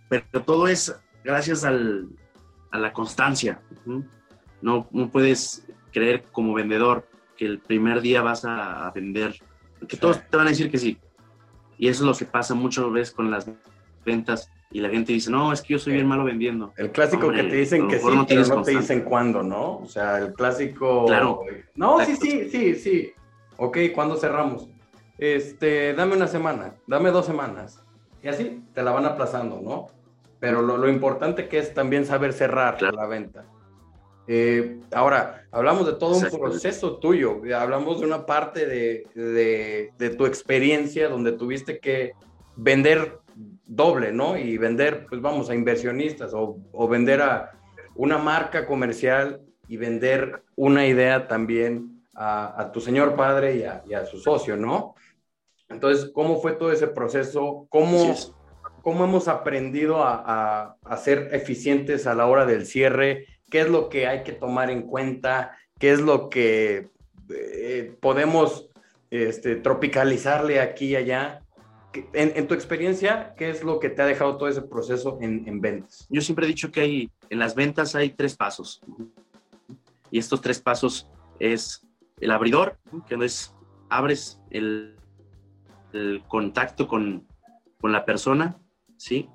[0.09, 2.09] Pero todo es gracias al,
[2.71, 3.61] a la constancia.
[4.61, 9.35] No puedes creer como vendedor que el primer día vas a vender,
[9.87, 10.97] que todos te van a decir que sí.
[11.77, 13.49] Y eso es lo que pasa muchas veces con las
[14.03, 16.73] ventas y la gente dice, no, es que yo soy bien malo vendiendo.
[16.75, 19.77] El clásico que te dicen que sí, no pero no te dicen cuándo, ¿no?
[19.77, 21.05] O sea, el clásico...
[21.05, 21.41] Claro.
[21.75, 23.11] No, sí, sí, sí, sí.
[23.57, 24.67] Ok, ¿cuándo cerramos?
[25.17, 27.83] este, dame una semana, dame dos semanas.
[28.21, 29.87] Y así te la van aplazando, ¿no?
[30.39, 33.45] Pero lo, importante que es también saber cerrar la venta.
[34.27, 40.25] Eh, ahora, hablamos de todo un proceso tuyo, hablamos de una parte de, de, tu
[40.25, 42.11] experiencia donde tuviste que
[42.55, 43.19] vender
[43.65, 44.37] doble, ¿no?
[44.37, 47.51] Y vender, pues vamos, a inversionistas o, o vender a
[47.95, 53.83] una marca comercial y vender una idea también a, a tu señor padre y a,
[53.87, 54.95] y a, su socio, ¿no?
[55.69, 57.67] Entonces, ¿cómo fue todo ese proceso?
[57.69, 58.15] ¿Cómo,
[58.81, 63.27] cómo hemos aprendido a, a, ser eficientes a la hora del cierre?
[63.49, 65.57] ¿Qué es lo que hay que tomar en cuenta?
[65.79, 66.89] ¿Qué es lo que
[67.29, 68.69] eh, podemos
[69.09, 71.41] este, tropicalizarle aquí y allá?
[72.13, 75.47] En, en, tu experiencia, ¿qué es lo que te ha dejado todo ese proceso en,
[75.47, 76.05] en, ventas?
[76.09, 78.81] Yo siempre he dicho que hay, en las ventas hay tres pasos.
[80.11, 81.87] Y estos tres pasos es
[82.19, 83.53] el abridor, que no es
[83.89, 84.95] abres el,
[85.93, 87.25] el contacto con,
[87.79, 88.57] con, la persona,
[88.97, 89.29] ¿sí?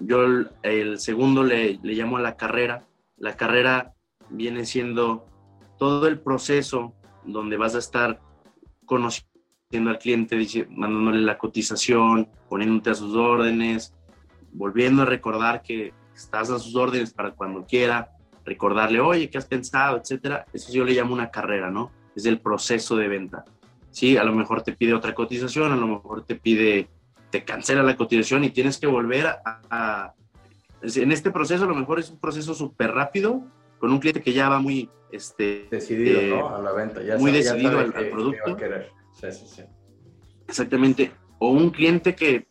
[0.00, 0.24] Yo
[0.62, 2.86] el, segundo le, le, llamo a la carrera.
[3.22, 3.94] La carrera
[4.30, 5.24] viene siendo
[5.78, 6.92] todo el proceso
[7.24, 8.20] donde vas a estar
[8.84, 10.36] conociendo al cliente,
[10.70, 13.94] mandándole la cotización, poniéndote a sus órdenes,
[14.52, 18.10] volviendo a recordar que estás a sus órdenes para cuando quiera,
[18.44, 19.98] recordarle, oye, ¿qué has pensado?
[19.98, 20.44] Etcétera.
[20.52, 21.92] Eso yo le llamo una carrera, ¿no?
[22.16, 23.44] Es el proceso de venta.
[23.92, 26.88] Sí, a lo mejor te pide otra cotización, a lo mejor te pide,
[27.30, 30.12] te cancela la cotización y tienes que volver a...
[30.82, 33.42] en este proceso a lo mejor es un proceso súper rápido,
[33.78, 34.90] con un cliente que ya va muy...
[35.10, 36.50] Este, decidido, ¿no?
[36.50, 37.02] Eh, a la venta.
[37.02, 38.56] Ya muy decidido al, producto.
[39.12, 39.62] Sí, sí, sí.
[40.48, 41.12] Exactamente.
[41.38, 42.46] O un cliente que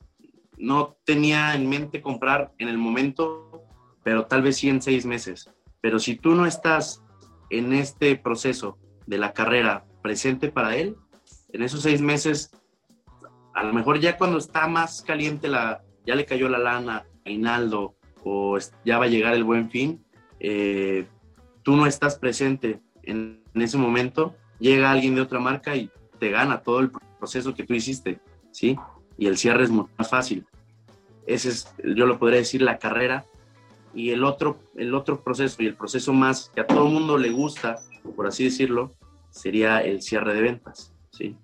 [0.58, 3.66] no tenía en mente comprar en el momento,
[4.04, 5.50] pero tal vez sí en seis meses.
[5.82, 7.04] Pero si tú no estás
[7.50, 10.96] en este proceso de la carrera presente para él,
[11.52, 12.52] en esos seis meses,
[13.56, 17.30] a lo mejor ya cuando está más caliente, la, ya le cayó la lana a
[17.30, 20.04] Inaldo o ya va a llegar el buen fin,
[20.40, 21.08] eh,
[21.64, 26.62] tú no estás presente en, ese momento, llega alguien de otra marca y te gana
[26.62, 28.20] todo el proceso que tú hiciste,
[28.52, 28.78] ¿sí?
[29.18, 30.46] Y el cierre es mucho más fácil.
[31.26, 33.26] Ese es, yo lo podría decir, la carrera.
[33.94, 37.18] Y el otro, el otro proceso y el proceso más que a todo el mundo
[37.18, 37.80] le gusta,
[38.16, 38.96] por así decirlo,
[39.30, 40.94] sería el cierre de ventas.
[41.12, 41.36] ¿sí?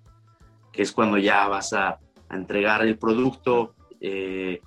[0.72, 1.98] Que es cuando ya vas a,
[2.30, 4.60] entregar el producto, eh,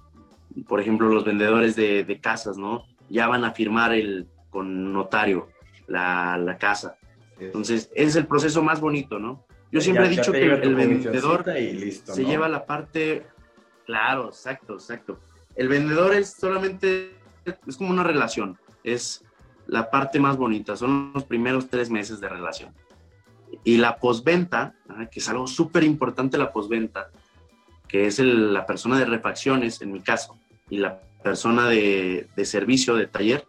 [0.67, 2.85] por ejemplo, los vendedores de, casas, ¿no?
[3.09, 5.49] Ya van a firmar el, con notario
[5.87, 6.97] la, casa.
[7.39, 9.45] Entonces, ese es el proceso más bonito, ¿no?
[9.71, 13.25] Yo siempre he dicho que el vendedor se lleva la parte,
[13.85, 15.19] claro, exacto, exacto.
[15.55, 17.15] El vendedor es solamente,
[17.65, 19.23] es como una relación, es
[19.67, 22.73] la parte más bonita, son los primeros tres meses de relación.
[23.63, 24.75] Y la postventa,
[25.11, 27.09] que es algo súper importante la postventa,
[27.87, 30.37] que es la persona de refacciones, en mi caso,
[30.71, 33.45] y la persona de, servicio, de taller,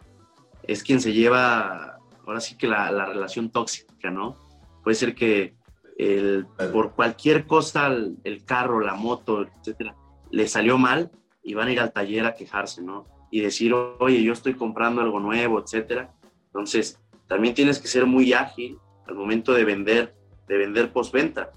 [0.64, 4.36] es quien se lleva, ahora sí que la, relación tóxica, ¿no?
[4.82, 5.54] Puede ser que
[5.96, 9.94] el, por cualquier cosa, el, carro, la moto, etcétera,
[10.30, 11.12] le salió mal
[11.44, 13.06] y van a ir al taller a quejarse, ¿no?
[13.30, 16.12] Y decir, oye, yo estoy comprando algo nuevo, etcétera.
[16.46, 20.14] Entonces, también tienes que ser muy ágil al momento de vender,
[20.48, 21.52] de vender postventa,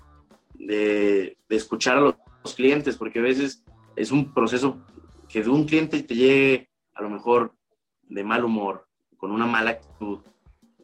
[0.53, 2.15] de, de escuchar a los,
[2.55, 3.63] clientes, porque a veces
[3.95, 4.85] es un proceso
[5.35, 7.53] que de un cliente te llegue a lo mejor
[8.03, 10.19] de mal humor, con una mala actitud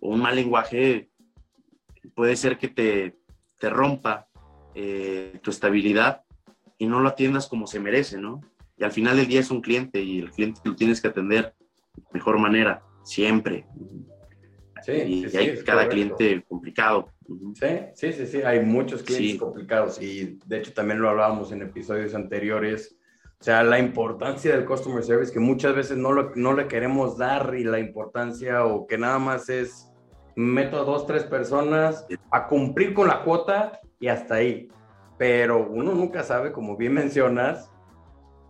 [0.02, 1.10] o un mal lenguaje,
[2.14, 3.18] puede ser que te,
[3.58, 4.28] te rompa
[4.76, 6.26] eh, tu estabilidad
[6.78, 8.42] y no lo atiendas como se merece, ¿no?
[8.76, 11.56] Y al final del día es un cliente y el cliente lo tienes que atender
[11.96, 13.66] de mejor manera, siempre.
[14.84, 17.10] Sí, y hay cada cliente complicado.
[17.54, 21.62] Sí, sí, sí, sí, hay muchos clientes complicados y de hecho también lo hablábamos en
[21.62, 22.98] episodios anteriores.
[23.42, 27.18] O sea, la importancia del customer service que muchas veces no, lo, no le queremos
[27.18, 29.92] dar y la importancia o que nada más es
[30.36, 34.70] meto a dos, tres personas a cumplir con la cuota y hasta ahí.
[35.18, 37.72] Pero uno nunca sabe, como bien mencionas,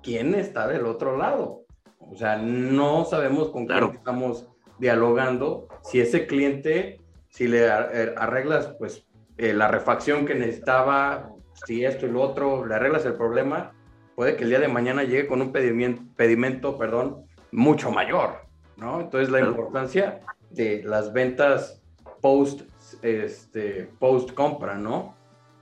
[0.03, 1.61] quién está del otro lado.
[1.97, 4.45] O sea, no sabemos con quién estamos
[4.77, 5.69] dialogando.
[5.83, 6.99] Si ese cliente,
[7.29, 11.29] si le eh, arreglas pues eh, la refacción que necesitaba,
[11.65, 13.71] si esto y lo otro, le arreglas el problema,
[14.15, 18.45] puede que el día de mañana llegue con un pedimento, pedimento perdón, mucho mayor,
[18.77, 19.01] ¿no?
[19.01, 21.81] Entonces la importancia de las ventas
[22.21, 22.61] post,
[23.01, 25.15] este, post compra, ¿no?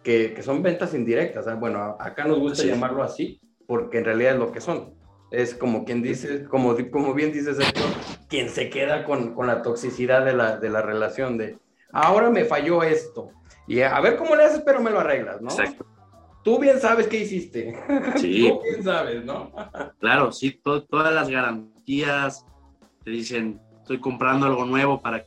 [0.03, 1.47] Que, que son ventas indirectas.
[1.47, 1.53] ¿eh?
[1.53, 4.93] Bueno, acá nos gusta llamarlo así, porque en realidad es lo que son.
[5.31, 7.83] Es como quien dice, como, como bien dice Sergio,
[8.27, 11.59] quien se queda con, con la toxicidad de la, de la relación de,
[11.91, 13.31] ahora me falló esto,
[13.67, 15.49] y a ver cómo le haces, pero me lo arreglas, ¿no?
[15.49, 15.85] Exacto.
[16.43, 17.75] Tú bien sabes qué hiciste.
[18.17, 18.49] Sí.
[18.49, 19.52] Tú bien sabes, ¿no?
[19.99, 22.45] claro, sí, todas las garantías
[23.04, 25.25] te dicen, estoy comprando algo nuevo para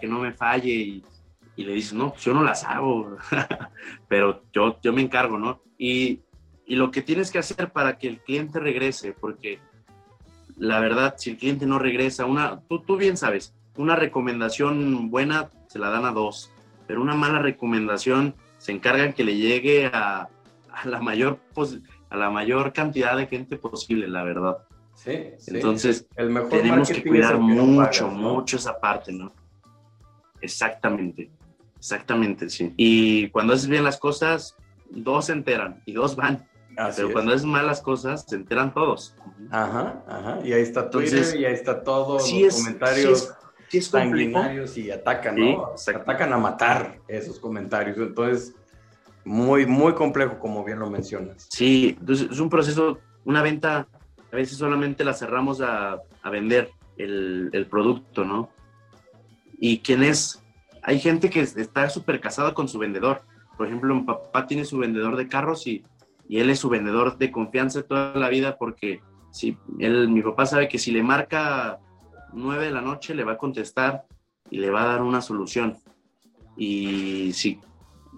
[0.00, 1.04] que no me falle y,
[1.56, 3.16] y le dices, no, pues yo no las hago,
[4.08, 5.62] pero yo, yo me encargo, ¿no?
[5.76, 6.20] Y
[6.68, 9.58] y lo que tienes que hacer para que el cliente regrese, porque
[10.58, 15.50] la verdad, si el cliente no regresa, una, tú, tú bien sabes, una recomendación buena
[15.68, 16.52] se la dan a dos,
[16.86, 18.34] pero una mala recomendación
[18.68, 20.28] se encargan que le llegue a,
[20.70, 21.38] a la mayor
[22.10, 24.58] a la mayor cantidad de gente posible, la verdad.
[24.94, 29.32] Sí, Entonces, el mejor tenemos que cuidar mucho, mucho esa parte, ¿no?
[30.42, 31.30] Exactamente,
[31.78, 32.74] exactamente, sí.
[32.76, 34.54] Y cuando haces bien las cosas,
[34.90, 36.46] dos se enteran y dos van.
[36.94, 39.16] Pero cuando es malas cosas, se enteran todos.
[39.50, 40.40] Ajá, ajá.
[40.44, 43.34] Y ahí está Twitter, y ahí está todo, los comentarios
[43.70, 45.72] sanguinarios y atacan, ¿no?
[45.74, 47.96] atacan a matar esos comentarios.
[47.98, 48.54] Entonces,
[49.24, 51.46] muy, muy complejo, como bien lo mencionas.
[51.50, 53.86] Sí, entonces es un proceso, una venta,
[54.32, 58.50] a veces solamente la cerramos a, a vender el, el, producto, ¿no?
[59.58, 60.42] Y quién es,
[60.82, 63.22] hay gente que está súper casada con su vendedor.
[63.56, 65.84] Por ejemplo, mi papá tiene su vendedor de carros y
[66.28, 69.00] y él es su vendedor de confianza toda la vida porque
[69.30, 71.78] si él, mi papá sabe que si le marca
[72.32, 74.04] 9 de la noche le va a contestar
[74.50, 75.76] y le va a dar una solución.
[76.56, 77.60] Y si,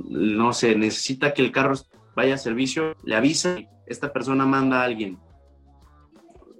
[0.08, 1.74] no sé, necesita que el carro
[2.14, 5.18] vaya a servicio, le avisa, esta persona manda a alguien.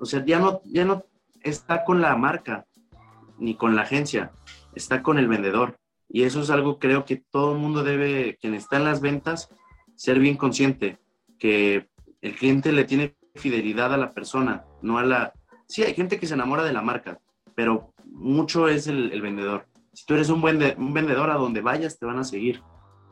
[0.00, 1.04] O sea, ya no, ya no
[1.42, 2.66] está con la marca
[3.38, 4.32] ni con la agencia,
[4.74, 5.78] está con el vendedor.
[6.08, 9.48] Y eso es algo creo que todo el mundo debe, quien está en las ventas,
[9.94, 10.98] ser bien consciente
[11.38, 11.88] que
[12.20, 15.32] el cliente le tiene fidelidad a la persona, no a la...
[15.66, 17.20] Sí, hay gente que se enamora de la marca,
[17.60, 19.66] pero mucho es el, vendedor.
[19.92, 22.62] Si tú eres un, buen un vendedor, a donde vayas te van a seguir.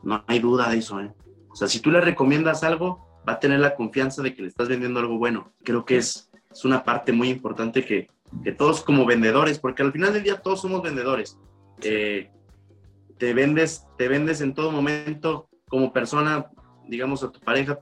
[0.03, 1.13] No hay duda de eso, ¿eh?
[1.51, 4.49] O sea, si tú le recomiendas algo, va a tener la confianza de que le
[4.49, 5.53] estás vendiendo algo bueno.
[5.65, 8.09] Creo que es, es una parte muy importante que,
[8.43, 11.39] que todos como vendedores, porque al final del día todos somos vendedores.
[11.83, 12.31] Eh,
[13.19, 16.47] te vendes, te vendes en todo momento como persona,
[16.87, 17.79] digamos, a tu pareja,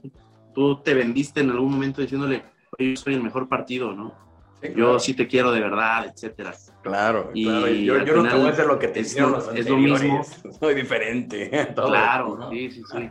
[0.52, 2.42] tú te vendiste en algún momento diciéndole,
[2.76, 4.25] oye, yo soy el mejor partido, ¿no?
[4.74, 6.54] Yo sí te quiero de verdad, etcétera.
[6.82, 7.68] Claro, y claro.
[7.68, 10.24] Yo, yo no te voy a hacer lo que te hicieron los Es lo mismo.
[10.58, 11.68] Soy diferente.
[11.74, 13.10] claro, sí, sí, sí.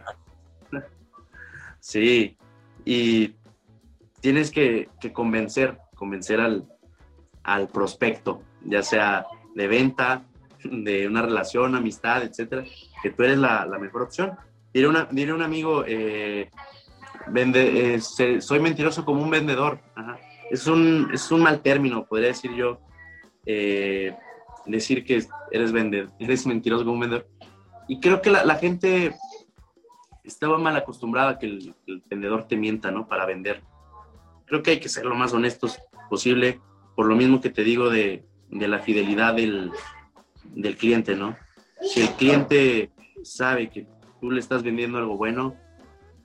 [1.79, 2.37] sí,
[2.83, 3.35] y
[4.19, 6.67] tienes que, que convencer, convencer al,
[7.43, 10.23] al prospecto, ya sea de venta,
[10.63, 12.63] de una relación, amistad, etcétera,
[13.01, 14.31] que tú eres la, la mejor opción.
[14.73, 16.49] Diré, una, diré un amigo, eh,
[17.27, 19.79] vende, eh, soy mentiroso como un vendedor.
[20.51, 22.79] Es, un, es un mal término, podría decir yo,
[23.45, 24.15] eh,
[24.65, 27.27] decir que eres, vender, eres mentiroso como vendedor.
[27.87, 29.15] Y creo que la, la gente
[30.23, 31.75] estaba mal acostumbrada a que el,
[32.09, 33.07] vendedor te mienta, ¿no?
[33.07, 33.61] Para vender.
[34.45, 35.79] Creo que hay que ser lo más honestos
[36.09, 36.59] posible,
[36.95, 39.71] por lo mismo que te digo de, de la fidelidad del,
[40.43, 41.35] del cliente, ¿no?
[41.81, 42.91] Si el cliente
[43.23, 43.87] sabe que
[44.21, 45.55] tú le estás vendiendo algo bueno,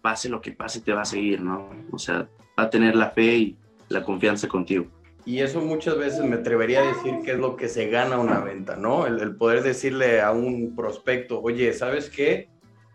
[0.00, 1.70] pase lo que pase, te va a seguir, ¿no?
[1.92, 3.56] O sea, va a tener la fe y
[3.90, 4.86] la confianza contigo.
[5.26, 8.40] Y eso muchas veces me atrevería a decir que es lo que se gana una
[8.40, 9.06] venta, ¿no?
[9.06, 12.48] El, poder decirle a un prospecto, oye, ¿sabes qué?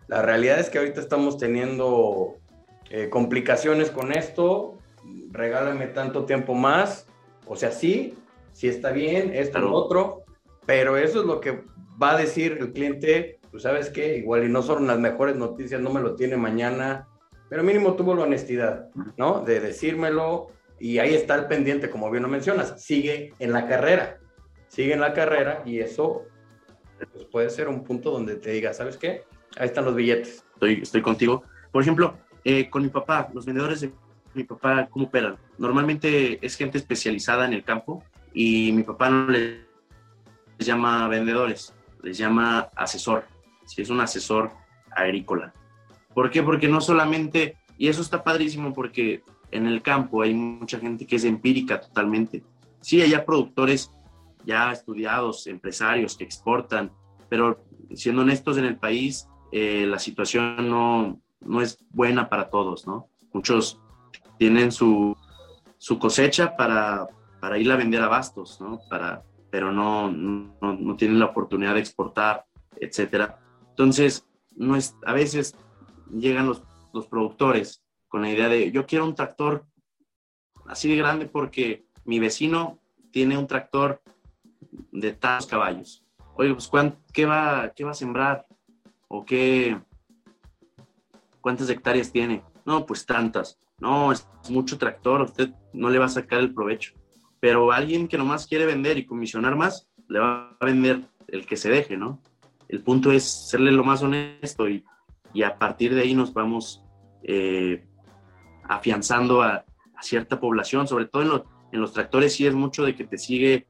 [0.08, 2.38] La realidad es que ahorita estamos teniendo
[2.90, 4.80] eh, complicaciones con esto,
[5.32, 7.08] regálame tanto tiempo más,
[7.46, 8.16] o sea, sí,
[8.54, 10.24] sí está bien, esto, lo otro,
[10.66, 11.64] pero eso es lo que
[12.02, 15.80] va a decir el cliente tú sabes qué, igual y no son las mejores noticias,
[15.80, 17.08] no me lo tiene mañana,
[17.48, 19.46] pero mínimo tuvo la honestidad, ¿no?
[19.46, 20.48] De decírmelo
[20.80, 24.20] y ahí está el pendiente, como bien lo mencionas, sigue en la carrera,
[24.68, 26.24] sigue en la carrera y eso
[27.12, 29.24] pues, puede ser un punto donde te diga, ¿sabes qué?
[29.58, 30.44] Ahí están los billetes.
[30.54, 31.44] Estoy, estoy contigo.
[31.72, 33.92] Por ejemplo, eh, con mi papá, los vendedores de
[34.34, 35.38] mi papá, ¿cómo operan?
[35.58, 38.04] Normalmente es gente especializada en el campo
[38.34, 39.60] y mi papá no les
[40.60, 43.26] llama vendedores, les llama asesor
[43.66, 44.52] si es un asesor
[44.92, 45.54] agrícola.
[46.14, 46.44] ¿Por qué?
[46.44, 49.24] Porque no solamente, y eso está padrísimo porque
[49.56, 52.44] en el campo hay mucha gente que es empírica totalmente.
[52.82, 53.92] Sí, hay productores
[54.46, 56.92] ya estudiados, empresarios que exportan,
[57.30, 57.64] pero
[57.96, 63.08] siendo honestos en el país, eh, la situación no, no es buena para todos, ¿no?
[63.34, 63.80] Muchos
[64.38, 65.16] tienen su,
[65.78, 67.08] su cosecha para,
[67.40, 68.80] para ir a vender a bastos, ¿no?
[68.90, 72.46] Para, pero no, no, no tienen la oportunidad de exportar,
[72.80, 73.40] etcétera.
[73.70, 75.56] Entonces, no es, a veces
[76.12, 77.85] llegan los, los productores
[78.16, 79.66] con la idea de, yo quiero un tractor
[80.68, 82.80] así de grande porque mi vecino
[83.12, 84.02] tiene un tractor
[84.94, 86.02] de tantos caballos.
[86.38, 86.72] Oye, pues
[87.12, 88.46] qué, va, ¿qué va a sembrar?
[89.10, 89.78] ¿O qué?
[91.42, 92.42] ¿Cuántas hectáreas tiene?
[92.64, 93.60] No, pues tantas.
[93.80, 96.94] No, es mucho tractor, usted no le va a sacar el provecho.
[97.42, 101.58] Pero alguien que nomás quiere vender y comisionar más, le va a vender el que
[101.58, 102.22] se deje, ¿no?
[102.70, 104.86] El punto es serle lo más honesto y,
[105.34, 106.82] y a partir de ahí nos vamos
[107.24, 107.86] eh,
[108.68, 109.66] afianzando a,
[110.02, 113.66] cierta población, sobre todo en, en, los tractores sí es mucho de que te sigue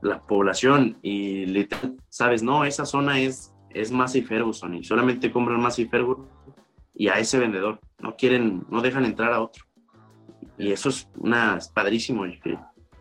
[0.00, 5.60] la población y literal sabes, no, esa zona es, es Massey Ferguson y solamente compran
[5.60, 6.28] Massey Ferguson
[6.94, 9.64] y a ese vendedor, no quieren, no dejan entrar a otro.
[10.56, 12.24] Y eso es, una, padrísimo,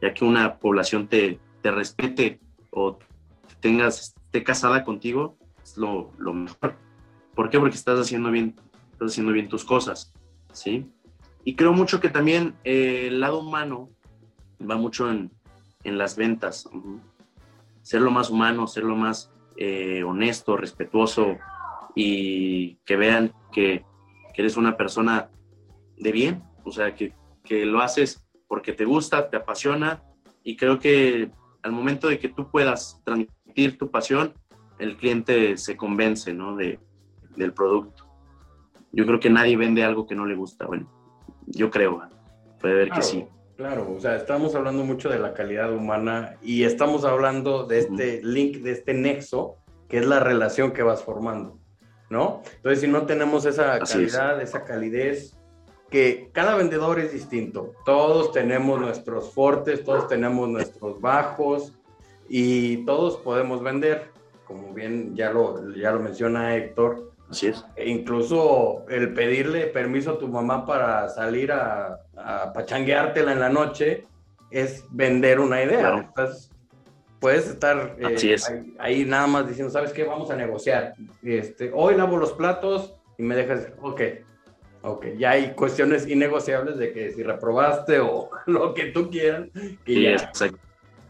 [0.02, 2.40] ya que una población te, te respete
[2.72, 2.98] o
[3.60, 6.76] tengas esté casada contigo, es lo, lo, mejor.
[7.36, 7.60] ¿Por qué?
[7.60, 8.56] Porque estás haciendo bien,
[8.92, 10.12] estás haciendo bien tus cosas,
[10.52, 10.92] ¿sí?
[11.44, 13.90] Y creo mucho que también eh, el lado humano
[14.60, 15.32] va mucho en,
[15.84, 16.70] en las ventas.
[17.82, 21.38] Ser lo más humano, ser lo más eh, honesto, respetuoso
[21.96, 23.86] y que vean que,
[24.34, 25.30] que, eres una persona
[25.98, 27.14] de bien, o sea, que,
[27.44, 30.02] que lo haces porque te gusta, te apasiona
[30.44, 31.30] y creo que
[31.62, 34.34] al momento de que tú puedas transmitir tu pasión,
[34.80, 36.56] el cliente se convence ¿no?
[36.56, 36.80] de,
[37.36, 38.06] del producto.
[38.92, 40.66] Yo creo que nadie vende algo que no le gusta.
[40.66, 40.88] Bueno,
[41.48, 42.02] yo creo,
[42.60, 43.28] puede ver que sí.
[43.56, 48.22] Claro, o sea, estamos hablando mucho de la calidad humana y estamos hablando de este
[48.24, 51.60] link, de este nexo, que es la relación que vas formando,
[52.10, 52.42] ¿no?
[52.56, 55.38] Entonces, si no tenemos esa calidad, esa calidez,
[55.92, 57.74] que cada vendedor es distinto.
[57.86, 61.74] Todos tenemos nuestros fuertes, todos tenemos nuestros bajos,
[62.36, 64.10] y todos podemos vender,
[64.46, 67.13] como bien ya lo, ya lo menciona Héctor.
[67.34, 67.66] Así es.
[67.76, 73.50] E incluso el pedirle permiso a tu mamá para salir a, a pachangueártela en la
[73.50, 74.06] noche
[74.52, 76.12] es vender una idea.
[77.20, 78.36] puedes estar eh, ahí,
[78.78, 80.04] ahí, nada más diciendo, ¿sabes qué?
[80.04, 80.94] Vamos a negociar.
[81.24, 84.02] Este, hoy lavo los platos y me dejas, ok,
[84.84, 85.06] ok.
[85.18, 89.48] Ya hay cuestiones innegociables de que si reprobaste o lo que tú quieras.
[89.84, 90.60] Que ya, exacto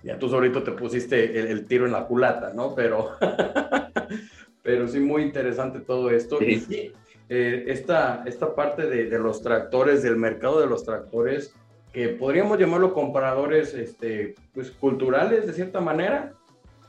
[0.03, 2.75] ya tú solito te pusiste el, tiro en la culata, ¿no?
[2.75, 3.11] Pero,
[4.63, 6.41] pero sí, muy interesante todo esto.
[6.41, 6.91] Y sí,
[7.29, 11.53] eh, esta, esta parte de, de, los tractores, del mercado de los tractores,
[11.91, 16.33] que podríamos llamarlo comparadores este, pues, culturales de cierta manera.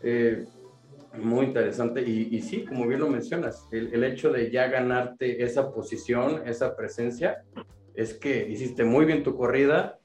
[0.03, 0.45] Eh,
[1.21, 2.03] muy interesante.
[2.03, 6.43] Y, y, sí, como bien lo mencionas, el, el, hecho de ya ganarte esa posición,
[6.47, 7.45] esa presencia,
[7.95, 9.99] es que hiciste muy bien tu corrida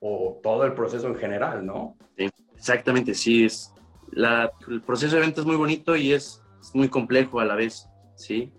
[0.00, 1.96] o todo el proceso en general, ¿no?
[2.18, 2.28] Sí.
[2.54, 3.72] Exactamente, sí, es
[4.68, 6.41] el proceso de venta es muy bonito y es,
[6.74, 8.52] muy complejo a la vez, ¿sí?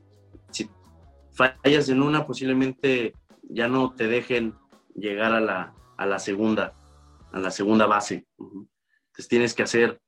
[0.51, 0.69] Si
[1.31, 4.55] fallas en una, posiblemente ya no te dejen
[4.95, 6.73] llegar a la, a la segunda,
[7.31, 8.27] a la segunda base.
[8.37, 9.99] Entonces tienes que hacer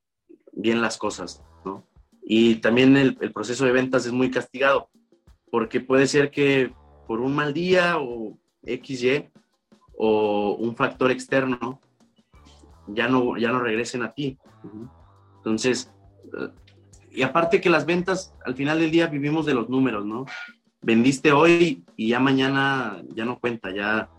[0.52, 1.88] bien las cosas, ¿no?
[2.22, 4.90] Y también el, el, proceso de ventas es muy castigado,
[5.52, 6.74] porque puede ser que
[7.08, 9.30] por un mal día o XY
[9.98, 11.80] o un factor externo
[12.88, 14.38] ya no, ya no regresen a ti.
[15.38, 15.92] Entonces,
[17.16, 20.26] y aparte que las ventas, al final del día vivimos de los números, ¿no?
[20.82, 24.10] Vendiste hoy y ya mañana ya no cuenta, ya,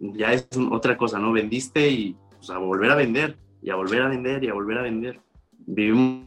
[0.00, 1.32] ya es otra cosa, ¿no?
[1.32, 4.78] Vendiste y pues, a volver a vender, y a volver a vender, y a volver
[4.78, 5.20] a vender.
[5.58, 6.26] Vivimos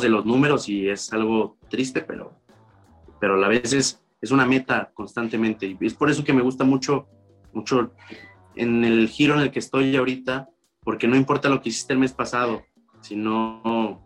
[0.00, 2.32] de los números y es algo triste, pero,
[3.20, 5.66] pero a la vez es, es una meta constantemente.
[5.66, 7.06] Y es por eso que me gusta mucho,
[7.52, 7.92] mucho
[8.56, 10.48] en el giro en el que estoy ahorita,
[10.82, 12.62] porque no importa lo que hiciste el mes pasado,
[13.00, 14.03] sino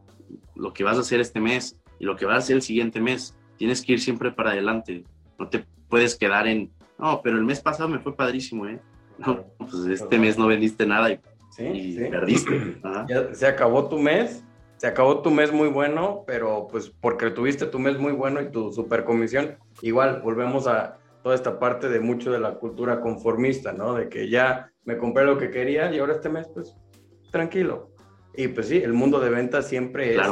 [0.58, 3.00] lo que vas a hacer este mes y lo que vas a hacer el siguiente
[3.00, 3.34] mes.
[3.56, 5.04] Tienes que ir siempre para adelante.
[5.38, 8.80] No te puedes quedar en, no, pero el mes pasado me fue padrísimo, ¿eh?
[9.18, 11.18] No, pues este mes no vendiste nada y,
[12.10, 12.78] perdiste.
[13.08, 14.44] Ya se acabó tu mes,
[14.76, 18.50] se acabó tu mes muy bueno, pero pues porque tuviste tu mes muy bueno y
[18.50, 23.72] tu super comisión, igual volvemos a toda esta parte de mucho de la cultura conformista,
[23.72, 23.94] ¿no?
[23.94, 26.76] De que ya me compré lo que quería y ahora este mes, pues,
[27.30, 27.90] tranquilo.
[28.38, 30.22] Y pues sí, el mundo de ventas siempre es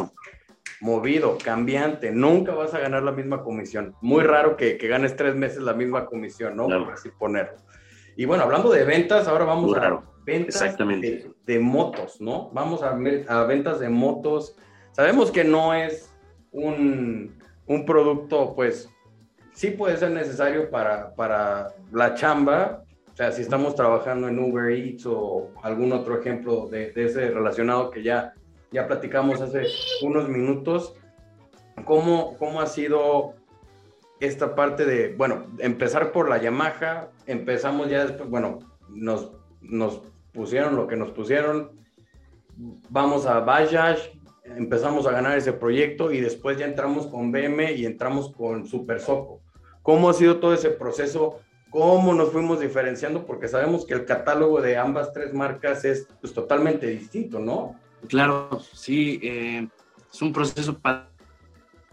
[0.80, 2.12] movido, cambiante.
[2.12, 3.96] Nunca vas a ganar la misma comisión.
[4.00, 6.68] Muy raro que, ganes tres meses la misma comisión, ¿no?
[6.68, 7.58] Por así ponerlo.
[8.14, 12.48] Y bueno, hablando de ventas, ahora vamos a ventas de, motos, ¿no?
[12.52, 14.56] Vamos a, a, ventas de motos.
[14.92, 16.14] Sabemos que no es
[16.52, 17.36] un,
[17.66, 18.88] un, producto, pues,
[19.52, 22.84] sí puede ser necesario para, para la chamba,
[23.16, 27.90] o sea, si estamos trabajando en Uber Eats o algún otro ejemplo de, ese relacionado
[27.90, 28.34] que ya,
[28.70, 29.62] ya platicamos hace
[30.02, 30.92] unos minutos,
[31.86, 33.32] ¿cómo, ¿cómo ha sido
[34.20, 38.58] esta parte de, bueno, empezar por la Yamaha, empezamos ya después, bueno,
[38.90, 40.02] nos, nos
[40.34, 41.70] pusieron lo que nos pusieron,
[42.90, 43.96] vamos a Bajaj,
[44.44, 49.00] empezamos a ganar ese proyecto y después ya entramos con BM y entramos con Super
[49.00, 49.40] Soco.
[49.80, 51.40] ¿Cómo ha sido todo ese proceso?
[51.70, 56.32] Cómo nos fuimos diferenciando, porque sabemos que el catálogo de ambas tres marcas es pues,
[56.32, 57.78] totalmente distinto, ¿no?
[58.08, 59.68] Claro, sí, eh,
[60.12, 60.78] es un proceso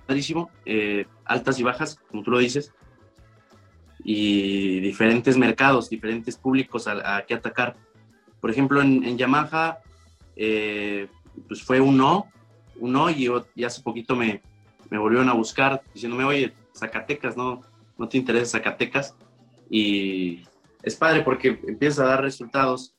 [0.05, 2.71] padrísimo, eh, altas y bajas, como tú lo dices,
[4.03, 7.76] y diferentes mercados, diferentes públicos a, que atacar.
[8.41, 9.80] Por ejemplo, en, Yamaha,
[10.36, 11.07] eh,
[11.47, 12.30] pues fue un no,
[13.09, 14.41] y, y hace poquito me,
[14.89, 17.61] me volvieron a buscar diciéndome, oye, Zacatecas, ¿no?
[17.97, 19.15] ¿No te interesa Zacatecas?
[19.76, 20.43] Y
[20.84, 22.95] es padre porque empiezas a dar resultados,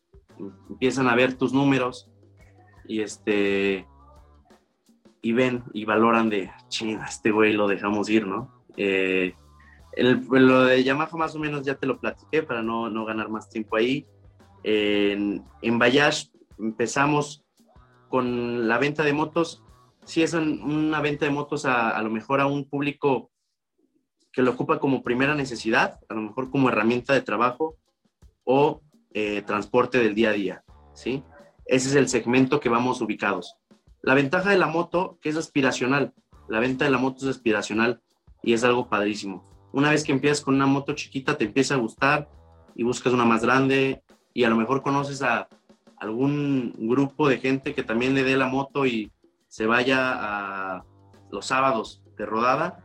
[0.69, 2.11] empiezan a ver tus números
[2.89, 3.87] y este
[5.23, 8.65] y ven y valoran de, ching, este güey lo dejamos ir, ¿no?
[8.77, 9.35] Eh,
[9.97, 13.49] lo de Yamaha más o menos ya te lo platiqué para no, no ganar más
[13.49, 14.05] tiempo ahí.
[14.65, 16.27] En, en Bayash
[16.59, 17.45] empezamos
[18.09, 19.63] con la venta de motos.
[20.05, 23.31] Sí, es una venta de motos a, a lo mejor a un público
[24.35, 27.77] que lo ocupa como primera necesidad, a lo mejor como herramienta de trabajo
[28.43, 28.83] o
[29.13, 31.23] eh, transporte del día a día, ¿sí?
[31.67, 33.57] Ese es el segmento que vamos ubicados.
[34.03, 36.13] La ventaja de la moto, que es aspiracional,
[36.49, 38.03] la venta de la moto es aspiracional
[38.43, 39.49] y es algo padrísimo.
[39.73, 42.29] Una vez que empiezas con una moto chiquita, te empieza a gustar
[42.75, 44.03] y buscas una más grande
[44.35, 45.49] y a lo mejor conoces a
[45.97, 49.13] algún grupo de gente que también le dé la moto y
[49.47, 50.85] se vaya a
[51.31, 52.85] los sábados de rodada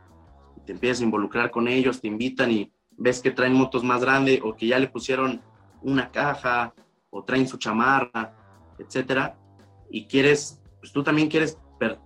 [0.66, 4.40] te empiezas a involucrar con ellos, te invitan y ves que traen motos más grandes
[4.42, 5.40] o que ya le pusieron
[5.82, 6.74] una caja
[7.10, 8.34] o traen su chamarra,
[8.78, 9.36] etcétera,
[9.90, 11.58] y quieres, pues tú también quieres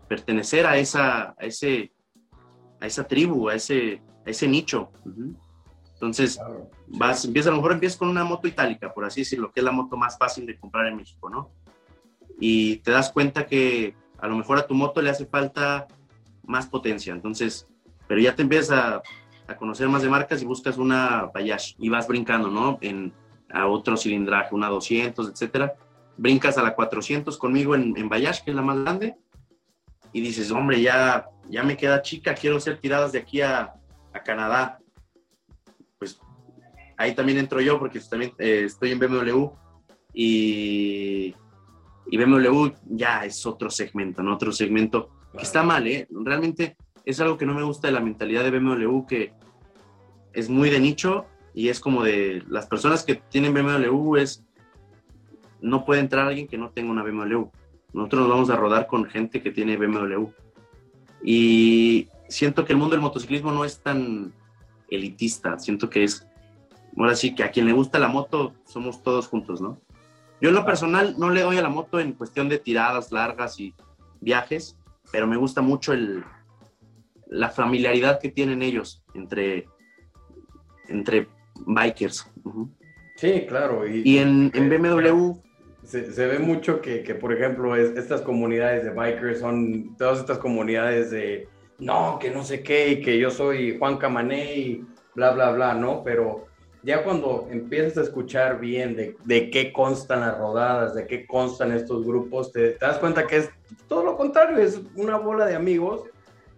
[0.08, 1.92] pertenecer a esa, a ese,
[2.80, 4.90] a esa tribu, a ese, a ese nicho.
[5.94, 6.40] Entonces,
[6.86, 9.64] vas, empiezas, a lo mejor empiezas con una moto itálica, por así decirlo, que es
[9.64, 11.50] la moto más fácil de comprar en México, ¿no?
[12.38, 15.86] Y te das cuenta que a lo mejor a tu moto le hace falta
[16.44, 17.12] más potencia.
[17.12, 17.68] Entonces,
[18.06, 19.02] pero ya te empiezas
[19.46, 22.78] a, conocer más de marcas y buscas una Bayash y vas brincando, ¿no?
[22.80, 23.12] En,
[23.50, 25.74] a otro cilindraje, una 200, etcétera.
[26.16, 29.16] Brincas a la 400 conmigo en, en Bayash, que es la más grande,
[30.12, 33.74] y dices, hombre, ya, ya me queda chica, quiero ser tiradas de aquí a,
[34.12, 34.78] a Canadá.
[35.98, 36.20] Pues
[36.96, 39.48] ahí también entro yo porque también eh, estoy en BMW
[40.12, 41.34] y,
[42.06, 44.34] y BMW ya es otro segmento, ¿no?
[44.34, 46.06] Otro segmento que está mal, ¿eh?
[46.10, 49.32] Realmente es algo que no me gusta de la mentalidad de BMW, que
[50.32, 54.44] es muy de nicho y es como de las personas que tienen BMW es,
[55.60, 57.44] no puede entrar alguien que no tenga una BMW.
[57.92, 60.26] Nosotros nos vamos a rodar con gente que tiene BMW.
[61.22, 64.32] Y siento que el mundo del motociclismo no es tan
[64.90, 65.58] elitista.
[65.58, 66.26] Siento que es,
[66.98, 69.78] ahora sí, que a quien le gusta la moto somos todos juntos, ¿no?
[70.40, 73.60] Yo en lo personal no le doy a la moto en cuestión de tiradas largas
[73.60, 73.72] y
[74.20, 74.76] viajes,
[75.12, 76.24] pero me gusta mucho el,
[77.26, 79.66] la familiaridad que tienen ellos entre,
[80.88, 81.28] entre
[81.66, 82.30] bikers.
[83.16, 83.86] Sí, claro.
[83.86, 85.32] Y, en, en, BMW...
[85.84, 90.18] Se, se, ve mucho que, que por ejemplo, es, estas comunidades de bikers son todas
[90.18, 91.46] estas comunidades de,
[91.78, 95.74] no, que no sé qué, y que yo soy Juan Camané y bla, bla, bla,
[95.74, 96.02] ¿no?
[96.02, 96.46] Pero
[96.82, 101.72] ya cuando empiezas a escuchar bien de, de, qué constan las rodadas, de qué constan
[101.72, 103.50] estos grupos, te, te, das cuenta que es
[103.88, 106.04] todo lo contrario, es una bola de amigos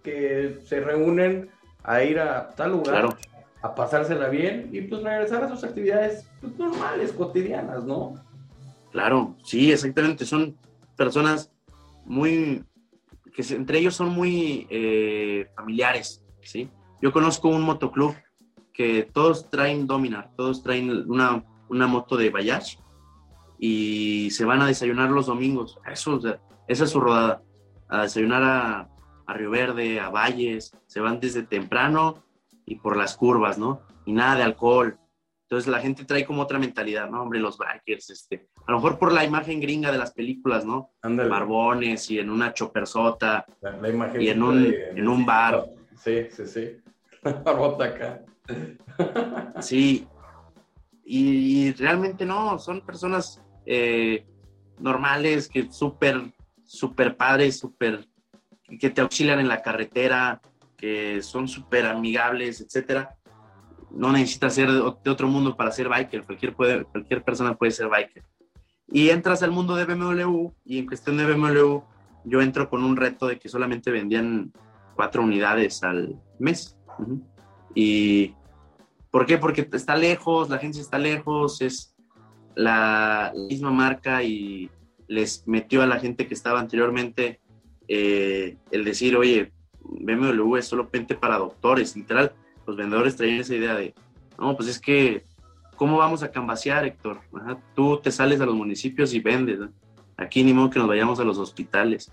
[0.07, 1.50] que se reúnen
[1.82, 3.16] a ir a tal lugar, claro.
[3.61, 8.14] a pasársela bien y pues regresar a sus actividades pues, normales, cotidianas, ¿no?
[8.92, 10.57] Claro, sí, exactamente, son
[10.96, 11.50] personas
[12.04, 12.64] muy,
[13.34, 16.70] que entre ellos son muy eh, familiares, ¿sí?
[17.02, 18.14] Yo conozco un motoclub
[18.72, 22.76] que todos traen Dominar, todos traen una, una moto de Bayash
[23.59, 25.78] y se van a desayunar los domingos.
[25.90, 26.38] Eso, o sea,
[26.68, 27.42] esa es su rodada.
[27.88, 28.88] A desayunar a,
[29.27, 32.24] a, Río Verde, a Valles, se van desde temprano
[32.64, 33.83] y por las curvas, ¿no?
[34.05, 34.99] Y nada de alcohol.
[35.43, 37.22] Entonces la gente trae como otra mentalidad, ¿no?
[37.22, 40.91] Hombre, los bikers, este, a lo mejor por la imagen gringa de las películas, ¿no?
[41.03, 41.29] Andale.
[41.29, 45.66] Barbones y en una chopersota la, la imagen y en un, de, en un bar.
[45.97, 46.77] Sí, sí, sí.
[47.45, 48.22] Barbota acá.
[49.61, 50.07] Sí,
[51.05, 54.24] y, y, realmente no, son personas eh,
[54.79, 56.33] normales, que súper,
[56.64, 58.07] súper padres, súper,
[58.81, 60.41] que te auxilian en la carretera,
[60.77, 63.17] que son súper amigables, etcétera.
[63.91, 68.25] No necesitas ser de otro mundo para ser biker, cualquier, cualquier persona puede ser biker.
[68.89, 71.81] Y entras al mundo de BMW y en cuestión de BMW
[72.25, 74.53] yo entro con un reto de que solamente vendían
[74.95, 76.77] cuatro unidades al mes.
[77.75, 78.35] Y
[79.11, 79.39] ¿por qué?
[79.39, 81.97] Porque está lejos, la agencia está lejos, es
[82.55, 84.71] la misma marca y
[85.09, 87.41] les metió a la gente que estaba anteriormente
[87.89, 92.32] eh, el decir, oye, BMW es solamente para doctores, literal,
[92.66, 93.95] los vendedores traían esa idea de,
[94.39, 95.24] no, pues es que,
[95.76, 97.20] ¿cómo vamos a cambasear, Héctor?
[97.34, 99.72] Ajá, tú te sales a los municipios y vendes, ¿no?
[100.16, 102.11] aquí ni modo que nos vayamos a los hospitales.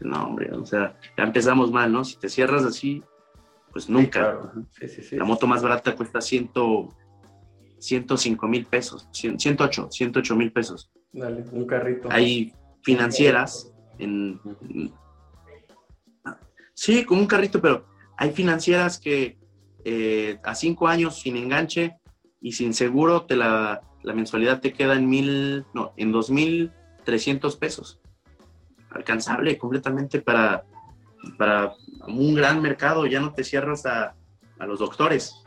[0.00, 2.04] No, hombre, o sea, ya empezamos mal, ¿no?
[2.04, 3.02] Si te cierras así,
[3.72, 4.06] pues nunca.
[4.06, 4.52] Sí, claro.
[4.70, 5.16] sí, sí, sí.
[5.16, 6.88] La moto más barata cuesta ciento,
[7.78, 10.90] 105 mil pesos, 108, 108 mil pesos.
[11.12, 12.08] Dale, un carrito.
[12.10, 12.52] Hay
[12.82, 14.40] financieras en...
[16.74, 19.38] Sí, con un carrito, pero hay financieras que
[19.84, 21.96] eh, a cinco años sin enganche
[22.40, 26.72] y sin seguro te la, la mensualidad te queda en mil, no, en dos mil
[27.04, 28.00] trescientos pesos.
[28.90, 30.64] Alcanzable completamente para,
[31.38, 31.74] para
[32.06, 34.14] un gran mercado, ya no te cierras a,
[34.58, 35.42] a los doctores,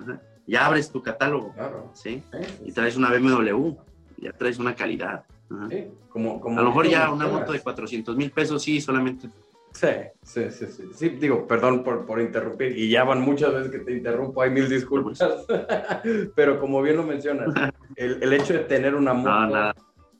[0.45, 1.91] ya abres tu catálogo, claro.
[1.93, 2.23] ¿sí?
[2.65, 3.75] Y traes una BMW,
[4.17, 5.23] ya traes una calidad.
[5.69, 9.30] Sí, como, como a lo mejor ya una moto de 400 mil pesos, sí, solamente.
[9.78, 9.88] Sí,
[10.23, 11.09] sí, sí, sí, sí.
[11.09, 14.67] digo, perdón por, por, interrumpir, y ya van muchas veces que te interrumpo, hay mil
[14.67, 15.19] disculpas,
[16.36, 17.49] pero como bien lo mencionas,
[17.95, 19.73] el, el hecho de tener una moto no,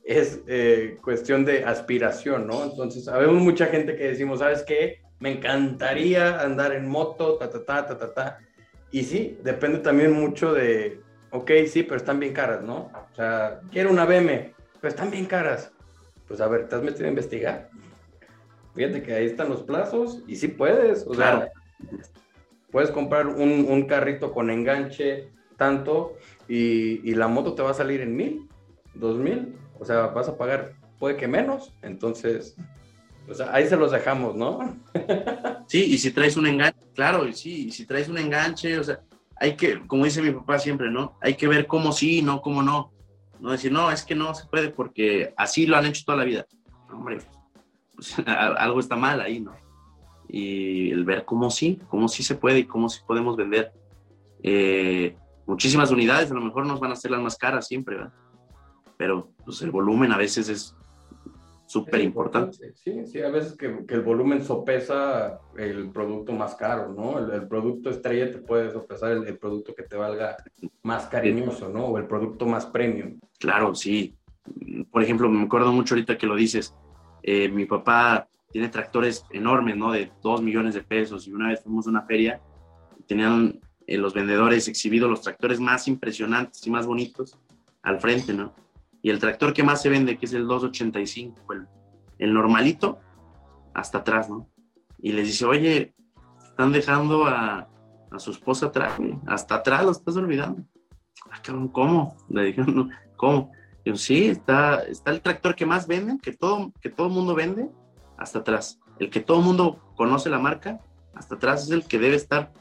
[0.03, 2.66] es eh, cuestión de aspiración, ¿no?
[2.66, 5.01] Entonces, habemos mucha gente que decimos, ¿sabes qué?
[5.20, 8.39] Me encantaría andar en moto, ta, ta, ta, ta, ta, ta.
[8.91, 11.01] Y sí, depende también mucho de,
[11.32, 12.91] ok, sí, pero están bien caras, ¿no?
[13.12, 15.72] O sea, quiero una BM, pero están bien caras.
[16.28, 17.70] Pues a ver, ¿te has metido a investigar?
[18.78, 21.39] Fíjate que ahí están los plazos y sí puedes, o Claro.
[21.39, 21.51] sea,
[22.71, 26.15] puedes comprar un, un carrito con enganche tanto
[26.47, 28.47] y, y la moto te va a salir en mil,
[28.93, 32.55] dos mil, o sea, vas a pagar, puede que menos, entonces,
[33.28, 34.78] o sea, ahí se los dejamos, ¿no?
[35.67, 38.84] Sí, y si traes un enganche, claro, y sí, y si traes un enganche, o
[38.86, 39.01] sea,
[39.36, 41.17] hay que, como dice mi papá siempre, ¿no?
[41.19, 42.93] Hay que ver cómo sí, no cómo no.
[43.41, 46.23] No decir, no, es que no se puede porque así lo han hecho toda la
[46.23, 46.45] vida.
[46.89, 47.17] Hombre,
[47.98, 49.54] pues, algo está mal ahí, ¿no?
[50.30, 53.74] Y el ver cómo sí, cómo sí se puede y cómo sí podemos vender.
[54.43, 58.14] Eh, muchísimas unidades, a lo mejor nos van a ser las más caras siempre, ¿verdad?
[58.98, 60.76] Pero pues, el volumen a veces es
[61.66, 62.74] súper importante.
[62.76, 67.20] Sí, sí, a veces que, que, el volumen sopesa el producto más caro, ¿no?
[67.20, 70.38] El, el producto estrella te puede sopesar el, el, producto que te valga
[70.84, 71.88] más cariñoso, ¿no?
[71.88, 73.20] O el producto más premium.
[73.39, 74.16] Claro, sí.
[74.91, 76.74] Por ejemplo, me acuerdo mucho ahorita que lo dices.
[77.24, 79.91] Eh, mi papá tiene tractores enormes, ¿no?
[79.91, 81.28] De dos millones de pesos.
[81.28, 82.41] Y una vez fuimos a una feria,
[83.07, 87.38] tenían eh, los vendedores exhibidos los tractores más impresionantes y más bonitos
[87.84, 88.53] al frente, ¿no?
[89.01, 91.68] Y el tractor que más se vende, que es el 285, el,
[92.20, 92.99] el normalito,
[93.74, 94.49] hasta atrás, ¿no?
[94.99, 95.93] Y les dice, oye,
[96.43, 97.70] están dejando a,
[98.11, 98.97] a su esposa atrás,
[99.28, 100.63] hasta atrás lo estás olvidando.
[101.30, 101.41] Ah,
[101.72, 102.18] ¿Cómo?
[102.30, 103.51] Le dijeron, ¿cómo?
[103.88, 107.70] Yo, sí, está, está el tractor que más venden, que todo, que todo mundo vende,
[108.18, 108.82] hasta atrás.
[109.00, 110.82] El que todo mundo conoce la marca,
[111.14, 112.52] hasta atrás es el que debe estar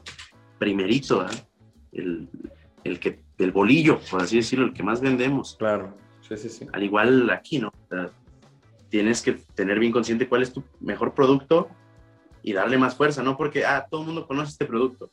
[0.57, 1.25] primerito,
[1.91, 2.29] el,
[2.85, 5.57] el, que, el bolillo, por así decirlo, el que más vendemos.
[5.59, 6.67] Claro, sí, sí, sí.
[6.71, 7.73] Al igual aquí, ¿no?
[8.87, 11.67] tienes que tener bien consciente cuál es tu mejor producto
[12.41, 15.11] y darle más fuerza, no porque, ah, todo el mundo conoce este producto.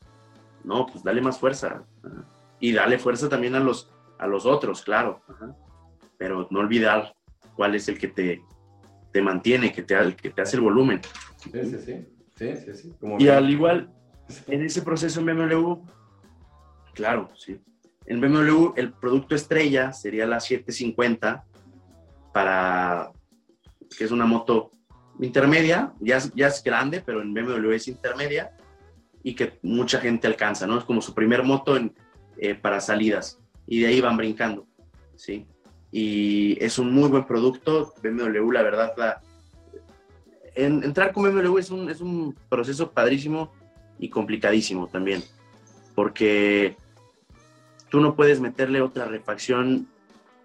[0.62, 1.82] No, pues dale más fuerza.
[2.60, 5.20] Y dale fuerza también a los, a los otros, claro.
[6.18, 7.14] Pero no olvidar
[7.56, 8.42] cuál es el que te,
[9.12, 11.00] te mantiene, que te, que te hace el volumen.
[11.36, 12.06] Sí, sí, sí.
[12.36, 12.92] sí, sí, sí.
[13.18, 13.90] y al igual,
[14.48, 15.74] en ese proceso en BMW,
[16.94, 17.60] claro, sí.
[18.06, 21.44] En BMW el producto estrella sería la 750
[22.32, 23.12] para,
[23.96, 24.72] que es una moto
[25.20, 28.50] intermedia, ya, ya es grande, pero en BMW es intermedia
[29.22, 30.78] y que mucha gente alcanza, ¿no?
[30.78, 31.94] Es como su primer moto en,
[32.36, 34.66] eh, para salidas y de ahí van brincando,
[35.16, 35.46] ¿sí?
[35.96, 39.22] Y es un muy buen producto, BMW, la verdad, la,
[40.56, 43.52] en, entrar con BMW es un, es un proceso padrísimo
[44.00, 45.22] y complicadísimo también,
[45.94, 46.76] porque
[47.90, 49.86] tú no puedes meterle otra refacción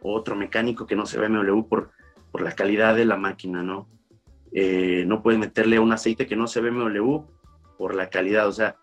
[0.03, 1.89] o otro mecánico que no sea BMW por,
[2.31, 3.87] por la calidad de la máquina, ¿no?
[4.51, 7.21] Eh, no puedes meterle un aceite que no sea BMW
[7.75, 8.77] por la calidad, o sea,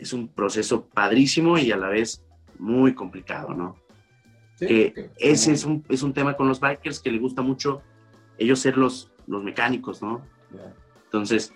[0.00, 2.24] es un proceso padrísimo y a la vez
[2.58, 3.83] muy complicado, ¿no?
[4.60, 7.82] Ese es un, es un tema con los bikers que les gusta mucho
[8.38, 10.22] ellos ser los, los mecánicos, ¿no?
[11.04, 11.52] Entonces,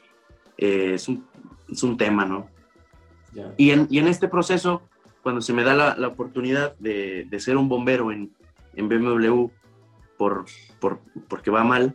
[0.57, 1.26] eh, es, un,
[1.68, 2.49] es, un, tema, ¿no?
[3.57, 4.82] Y, en, y, en, este proceso,
[5.22, 8.32] cuando se me da la, la oportunidad de, de, ser un bombero en,
[8.74, 9.49] en BMW
[10.16, 10.46] por,
[10.80, 11.94] por, porque va mal,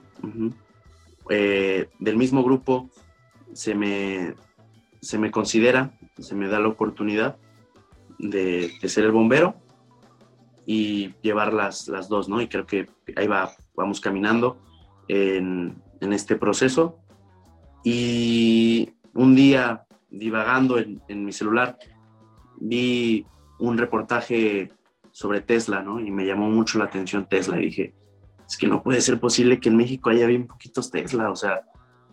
[1.29, 2.89] eh, del mismo grupo
[3.53, 4.35] se me,
[5.01, 7.37] se me considera, se me da la oportunidad
[8.19, 9.55] de, de ser el bombero
[10.65, 12.41] y llevar las, las, dos, ¿no?
[12.41, 14.57] Y creo que ahí va, vamos caminando
[15.07, 16.99] en, en este proceso.
[17.83, 21.77] Y un día, divagando en, en, mi celular,
[22.59, 23.25] vi
[23.59, 24.71] un reportaje
[25.11, 25.99] sobre Tesla, ¿no?
[25.99, 27.95] Y me llamó mucho la atención Tesla y dije,
[28.47, 31.61] es que no puede ser posible que en México haya bien poquitos Tesla, o sea,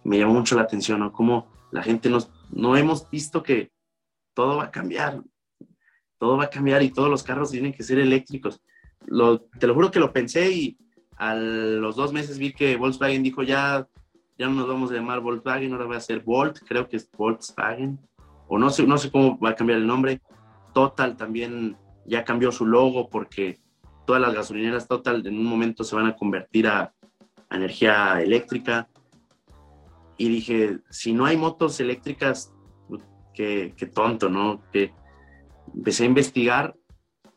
[0.05, 1.13] me llamó mucho la atención, ¿no?
[1.13, 3.71] Como la gente nos, no hemos visto que
[4.35, 5.23] todo va a cambiar,
[6.21, 8.61] todo va a cambiar y todos los carros tienen que ser eléctricos.
[9.07, 10.79] Lo, te lo juro que lo pensé y
[11.16, 13.89] a los dos meses vi que Volkswagen dijo ya,
[14.39, 17.11] ya no nos vamos a llamar Volkswagen, ahora va a ser Volt, creo que es
[17.11, 17.99] Volkswagen,
[18.49, 20.21] o no sé, no sé cómo va a cambiar el nombre.
[20.75, 23.59] Total también ya cambió su logo porque
[24.07, 26.93] todas las gasolineras Total en un momento se van a convertir a,
[27.51, 28.89] energía eléctrica.
[30.16, 32.53] Y dije, si no hay motos eléctricas,
[33.35, 34.62] qué, qué tonto, ¿no?
[35.75, 36.77] Empecé a investigar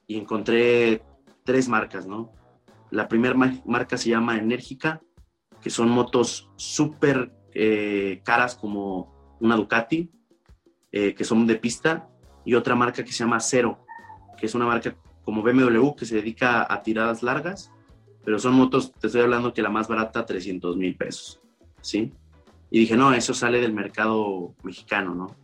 [0.08, 1.04] y encontré
[1.44, 2.32] tres marcas, ¿no?
[2.92, 5.02] La primera marca se llama Enérgica,
[5.62, 10.12] que son motos súper eh, caras como una Ducati,
[10.92, 12.10] eh, que son de pista,
[12.46, 13.86] y otra marca que se llama Cero,
[14.38, 17.72] que es una marca como BMW que se dedica a tiradas largas,
[18.24, 21.42] pero son motos, te estoy hablando que la más barata, 300 mil pesos,
[21.82, 22.12] ¿sí?
[22.70, 25.36] Y dije, no, eso sale del mercado mexicano, ¿no?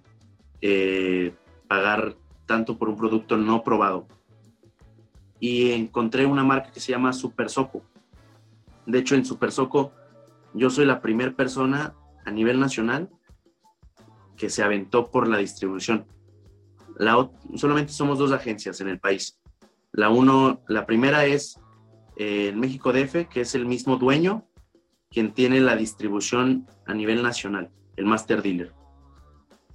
[0.61, 1.33] Eh,
[1.67, 2.15] pagar
[2.49, 4.07] tanto por un producto no probado.
[5.39, 7.83] Y encontré una marca que se llama Super Soco.
[8.87, 9.91] De hecho, en Super Soco,
[10.55, 11.93] yo soy la primera persona
[12.25, 13.07] a nivel nacional
[14.35, 16.07] que se aventó por la distribución.
[16.97, 19.39] La, solamente somos dos agencias en el país.
[19.91, 21.59] La, uno, la primera es
[22.17, 24.47] eh, el México DF, que es el mismo dueño
[25.11, 28.73] quien tiene la distribución a nivel nacional, el Master Dealer.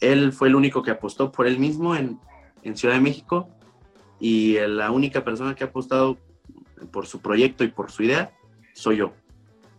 [0.01, 2.19] Él fue el único que apostó por él mismo en,
[2.65, 3.49] en Ciudad de México
[4.19, 6.19] y la única persona que ha apostado
[6.91, 8.33] por su proyecto y por su idea
[8.73, 9.13] soy yo.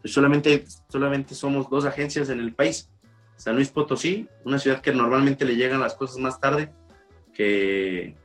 [0.03, 2.89] Solamente, solamente somos dos agencias en el país.
[3.36, 6.71] San Luis Potosí, una ciudad que normalmente le llegan las cosas más tarde,
[7.33, 8.15] que,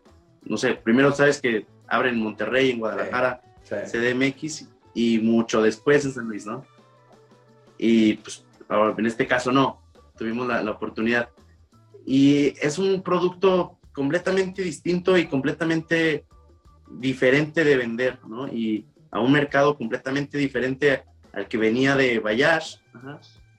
[0.45, 6.13] no sé, primero sabes que abren en Monterrey, en Guadalajara, CDMX y mucho después en
[6.13, 6.65] San Luis, ¿no?
[7.79, 9.81] Y pues en este caso no,
[10.17, 11.31] tuvimos la, la oportunidad.
[12.07, 16.25] Y es un producto completamente distinto y completamente
[16.91, 18.49] diferente de vender, ¿no?
[18.49, 21.03] Y a un mercado completamente diferente
[21.35, 22.77] al que venía de Bayash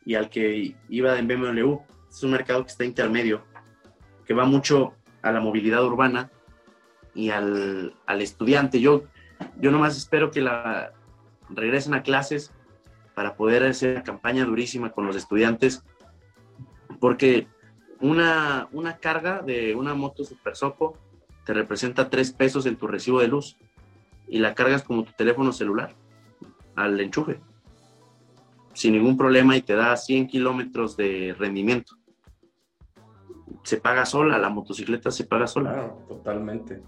[0.03, 1.75] y al que iba de BMW.
[2.09, 3.43] Es un mercado que está intermedio,
[4.25, 6.31] que va mucho a la movilidad urbana
[7.13, 8.81] y al, al estudiante.
[8.81, 9.03] Yo,
[9.59, 10.91] yo nomás espero que la,
[11.49, 12.51] regresen a clases
[13.13, 15.83] para poder hacer una campaña durísima con los estudiantes,
[16.99, 17.47] porque
[18.01, 20.97] una, una carga de una moto Super Soco
[21.45, 23.57] te representa tres pesos en tu recibo de luz
[24.27, 25.95] y la cargas como tu teléfono celular
[26.75, 27.39] al enchufe
[28.73, 31.95] sin ningún problema y te da 100 kilómetros de rendimiento.
[33.63, 35.73] Se paga sola, la motocicleta se paga sola.
[35.73, 36.81] Claro, totalmente.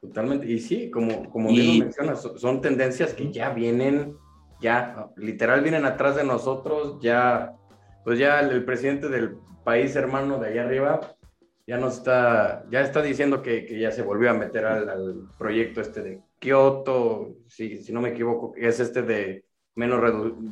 [0.00, 0.50] Totalmente.
[0.50, 4.16] Y sí, como, como bien lo mencionas, son tendencias que ya vienen,
[4.60, 7.56] ya literal vienen atrás de nosotros, ya,
[8.04, 11.00] pues ya el, presidente del país hermano de allá arriba
[11.66, 15.80] ya nos está, ya está diciendo que, que ya se volvió a meter al, proyecto
[15.80, 19.44] este de Kioto, si, si no me equivoco, es este de
[19.74, 20.00] menos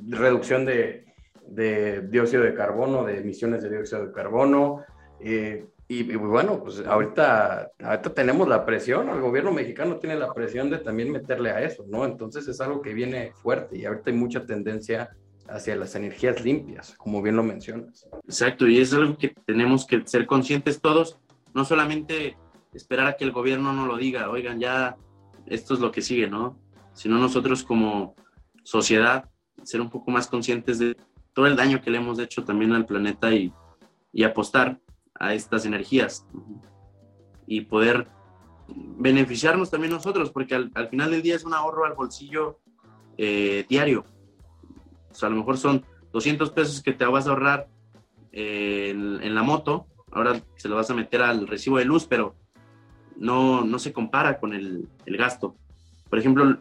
[0.09, 1.07] reducción de,
[1.47, 4.83] de, dióxido de carbono, de emisiones de dióxido de carbono.
[5.21, 10.71] Eh, y, bueno, pues ahorita, ahorita tenemos la presión, el gobierno mexicano tiene la presión
[10.71, 12.07] de también meterle a eso, ¿no?
[12.07, 15.11] Entonces es algo que viene fuerte y ahorita hay mucha tendencia
[15.49, 18.09] hacia las energías limpias, como bien lo mencionas.
[18.25, 21.19] Exacto, y es algo que tenemos que ser conscientes todos,
[21.55, 22.37] no solamente
[22.73, 24.97] esperar a que el gobierno nos lo diga, oigan, ya
[25.47, 26.59] esto es lo que sigue, ¿no?
[26.95, 28.15] Sino nosotros como
[28.63, 29.29] sociedad
[29.63, 30.97] ser un poco más conscientes de
[31.33, 33.53] todo el daño que le hemos hecho también al planeta y,
[34.13, 34.81] y apostar
[35.15, 36.27] a estas energías
[37.47, 38.09] y poder
[38.69, 42.61] beneficiarnos también nosotros, porque al, final del día es un ahorro al bolsillo
[43.19, 44.05] eh, diario.
[45.15, 47.69] Sea, a lo mejor son 200 pesos que te vas a ahorrar
[48.33, 52.35] eh, en, la moto, ahora se lo vas a meter al recibo de luz, pero
[53.17, 55.57] no, no se compara con el, el gasto.
[56.11, 56.59] Por ejemplo,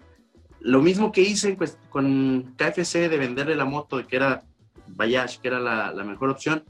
[0.60, 4.43] lo mismo que hice pues, con KFC de venderle la moto, que era
[4.88, 6.64] Bayash, que era la, la mejor opción,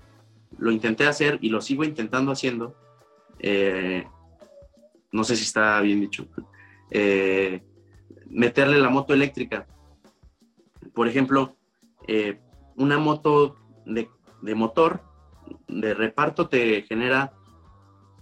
[0.57, 2.75] lo intenté hacer y lo sigo intentando haciendo.
[3.39, 4.05] Eh,
[5.11, 6.27] no sé si está bien dicho.
[6.89, 7.61] Eh,
[8.29, 9.67] meterle la moto eléctrica.
[10.93, 11.55] Por ejemplo,
[12.07, 12.39] eh,
[12.75, 14.09] una moto de,
[14.41, 15.01] de, motor
[15.67, 17.33] de reparto te genera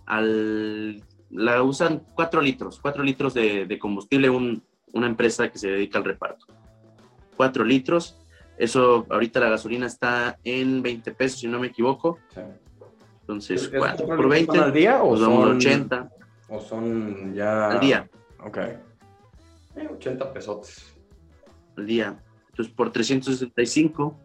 [0.05, 4.63] al la usan 4 litros, 4 litros de, de combustible un,
[4.93, 6.45] una empresa que se dedica al reparto.
[7.37, 8.17] 4 litros,
[8.57, 12.19] eso ahorita la gasolina está en 20 pesos, si no me equivoco.
[13.21, 16.09] Entonces, 4 por 20 al día o son 80?
[16.49, 18.09] O son ya al día.
[18.43, 18.57] Ok.
[19.93, 20.93] 80 eh, pesos.
[21.77, 22.19] Al día.
[22.61, 24.19] Entonces, por 365,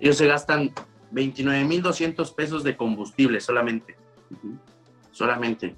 [0.00, 0.72] ellos se gastan
[1.12, 3.96] 29.200 pesos de combustible solamente.
[5.12, 5.76] Solamente.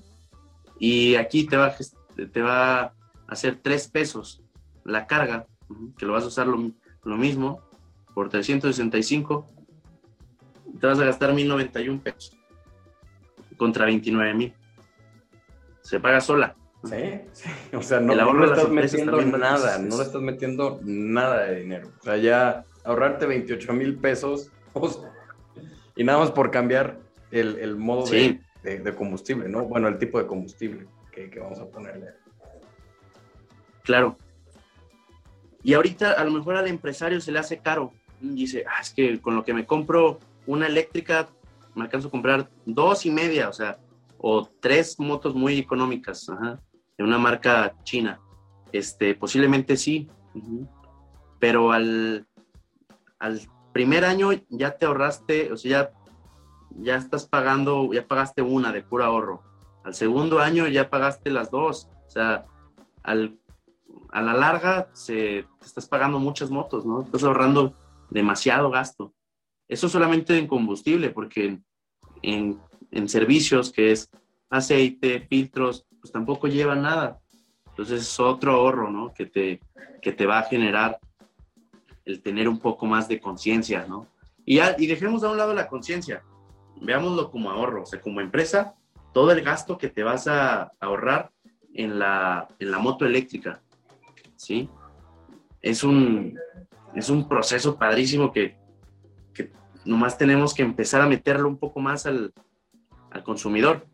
[0.78, 1.74] Y aquí te va,
[2.32, 2.94] te va
[3.26, 4.42] hacer 3 pesos
[4.84, 5.46] la carga,
[5.98, 7.60] que lo vas a usar lo, mismo,
[8.14, 9.46] por 365,
[10.80, 12.38] te vas a gastar 1091 pesos
[13.58, 14.54] contra 29 mil.
[15.82, 16.56] Se paga sola.
[16.84, 17.50] Sí, sí.
[17.74, 21.90] O sea, no, no le estás metiendo nada, no le estás metiendo nada de dinero.
[22.00, 24.50] O sea, ya ahorrarte 28 mil pesos
[25.96, 26.98] y nada más por cambiar
[27.30, 29.64] el, el modo de, de, combustible, ¿no?
[29.64, 32.08] Bueno, el tipo de combustible que, que vamos a ponerle.
[33.84, 34.16] Claro.
[35.62, 37.92] Y ahorita a lo mejor al empresario se le hace caro.
[38.20, 41.28] Dice, ah, es que con lo que me compro una eléctrica,
[41.74, 43.78] me alcanzo a comprar dos y media, o sea,
[44.18, 46.28] o tres motos muy económicas,
[47.02, 48.20] de una marca china.
[48.72, 50.08] Este, posiblemente sí.
[51.38, 52.26] Pero al,
[53.18, 53.40] al
[53.72, 55.92] primer año ya te ahorraste, o sea, ya,
[56.78, 59.42] ya estás pagando, ya pagaste una de puro ahorro.
[59.84, 61.88] Al segundo año ya pagaste las dos.
[62.06, 62.46] O sea,
[63.02, 63.38] al
[64.12, 67.02] a la larga se, te estás pagando muchas motos, ¿no?
[67.02, 67.74] Estás ahorrando
[68.10, 69.14] demasiado gasto.
[69.68, 71.58] Eso solamente en combustible, porque
[72.20, 74.10] en, en servicios que es
[74.50, 77.20] aceite, filtros, pues tampoco lleva nada.
[77.68, 79.14] Entonces es otro ahorro, ¿no?
[79.14, 79.60] Que te,
[80.02, 80.98] que te va a generar
[82.04, 84.08] el tener un poco más de conciencia, ¿no?
[84.44, 86.24] Y, y dejemos a un lado la conciencia,
[86.80, 88.74] veámoslo como ahorro, o sea, como empresa,
[89.12, 91.30] todo el gasto que te vas a ahorrar
[91.72, 93.62] en la, en la moto eléctrica.
[94.34, 94.68] ¿sí?
[95.60, 96.36] Es un,
[96.96, 98.56] es un proceso padrísimo que,
[99.32, 99.52] que
[99.84, 102.32] nomás tenemos que empezar a meterlo un poco más al,
[103.12, 103.86] al consumidor.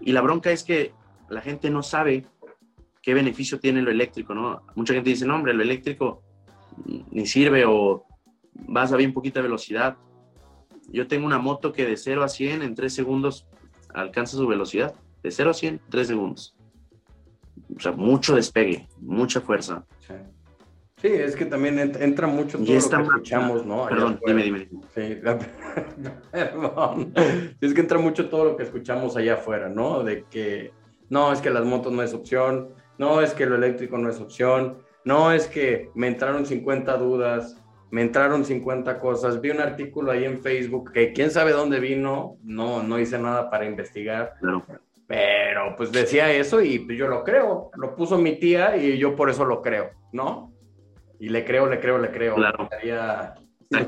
[0.00, 0.94] Y la bronca es que
[1.28, 2.26] la gente no sabe
[3.02, 4.62] qué beneficio tiene lo eléctrico, ¿no?
[4.74, 6.22] Mucha gente dice, no, hombre, lo eléctrico
[7.10, 8.04] ni sirve o
[8.52, 9.96] vas a bien poquita velocidad.
[10.88, 13.46] Yo tengo una moto que de 0 a 100 en 3 segundos
[13.94, 14.94] alcanza su velocidad.
[15.22, 16.56] De 0 a 100, 3 segundos
[17.74, 19.84] o sea, mucho despegue, mucha fuerza.
[20.96, 21.08] Sí.
[21.08, 23.86] es que también entra mucho todo lo que escuchamos, ¿no?
[23.86, 24.68] Perdón, dime, dime.
[24.94, 25.18] Sí,
[26.32, 27.12] perdón.
[27.60, 30.02] es que entra mucho todo lo que escuchamos allá afuera, ¿no?
[30.02, 30.72] De que
[31.08, 34.20] no, es que las motos no es opción, no, es que lo eléctrico no es
[34.20, 40.10] opción, no, es que me entraron 50 dudas, me entraron 50 cosas, vi un artículo
[40.10, 44.34] ahí en Facebook que quién sabe dónde vino, no, no hice nada para investigar,
[45.06, 49.14] pero pues decía eso y pues, yo lo creo, lo puso mi tía y yo
[49.14, 50.52] por eso lo creo, ¿no?
[51.18, 52.34] Y le creo, le creo, le creo.
[52.34, 52.68] Claro.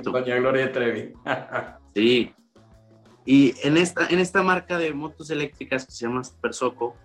[0.02, 1.12] Doña Gloria Trevi.
[1.94, 2.34] sí.
[3.24, 6.96] Y en esta, en esta marca de motos eléctricas que se llama Super Soco,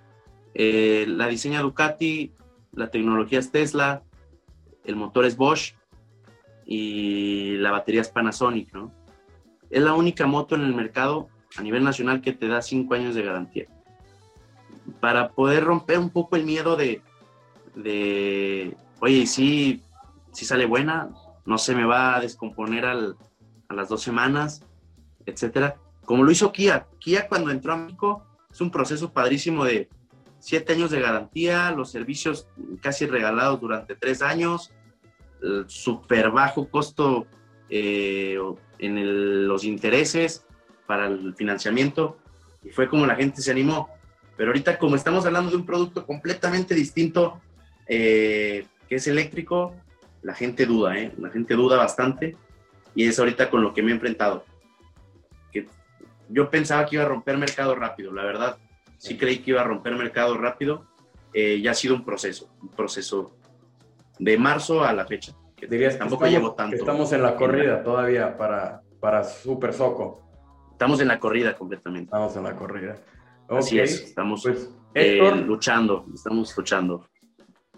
[0.54, 2.32] eh, la diseña Ducati,
[2.74, 4.04] la tecnología es Tesla,
[4.84, 5.76] el motor es Bosch
[6.66, 8.92] y la batería es Panasonic, ¿no?
[9.70, 13.16] Es la única moto en el mercado a nivel nacional que te da cinco años
[13.16, 13.68] de garantía.
[15.00, 17.02] Para poder romper un poco el miedo de,
[17.76, 19.82] de oye, si,
[20.32, 21.10] si sale buena,
[21.46, 22.96] no se me va a descomponer a
[23.74, 24.64] las dos semanas,
[25.26, 25.76] etcétera.
[26.06, 26.88] Como lo hizo Kia.
[27.00, 29.90] Kia cuando entró a México es un proceso padrísimo de
[30.44, 32.50] siete años de garantía, los servicios
[32.82, 34.74] casi regalados durante tres años,
[35.68, 37.26] súper bajo costo
[37.70, 38.38] eh,
[38.78, 40.46] en los intereses
[40.86, 42.18] para el financiamiento
[42.62, 43.88] y fue como la gente se animó.
[44.36, 47.40] Pero ahorita como estamos hablando de un producto completamente distinto
[47.88, 49.74] eh, que es eléctrico,
[50.24, 51.14] la gente duda, ¿eh?
[51.20, 52.36] la gente duda bastante
[52.96, 54.44] y es ahorita con lo que me he enfrentado.
[55.54, 55.68] Que
[56.28, 58.58] yo pensaba que iba a romper mercado rápido, la verdad,
[59.04, 60.86] sí creí que iba a romper mercado rápido,
[61.34, 63.36] eh, ya ha sido un proceso, un proceso
[64.20, 65.34] de marzo a la fecha.
[65.56, 66.76] Que Dirías tampoco llevo tanto.
[66.76, 70.22] estamos en la corrida todavía para, para Super Soco.
[70.72, 72.06] Estamos en la corrida completamente.
[72.06, 72.96] Estamos en la corrida.
[73.50, 77.06] Así es, estamos pues, eh, luchando, estamos luchando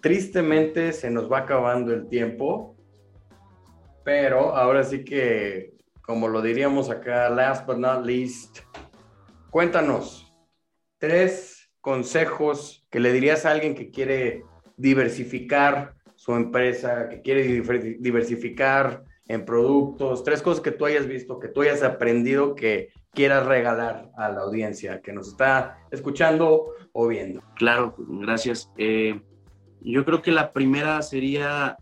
[0.06, 2.76] tristemente se nos va acabando el tiempo,
[4.04, 5.74] pero ahora sí que,
[6.04, 8.60] como lo diríamos acá, last but not least,
[9.50, 10.25] cuéntanos
[11.06, 14.44] tres consejos que le dirías a alguien que quiere
[14.76, 17.62] diversificar su empresa, que quiere
[18.00, 23.46] diversificar en productos, tres cosas que tú hayas visto, que tú hayas aprendido, que quieras
[23.46, 27.44] regalar a la audiencia que nos está escuchando o viendo.
[27.56, 28.72] Claro, gracias.
[28.78, 29.22] Eh,
[29.82, 31.78] yo creo que la primera sería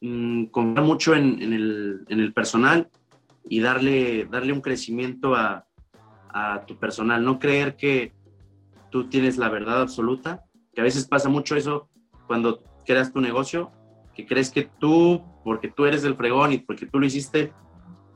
[0.00, 2.88] mm, confiar mucho en, el, personal
[3.48, 5.64] y darle, darle un crecimiento a,
[6.66, 7.24] tu personal.
[7.24, 8.10] No creer que
[8.94, 11.90] tú tienes la verdad absoluta, que a veces pasa mucho eso
[12.28, 13.72] cuando creas tu negocio,
[14.14, 17.52] que crees que tú, porque tú eres el fregón y porque tú lo hiciste,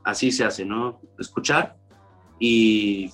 [0.05, 1.01] así se hace, ¿no?
[1.19, 1.75] Escuchar
[2.39, 3.11] y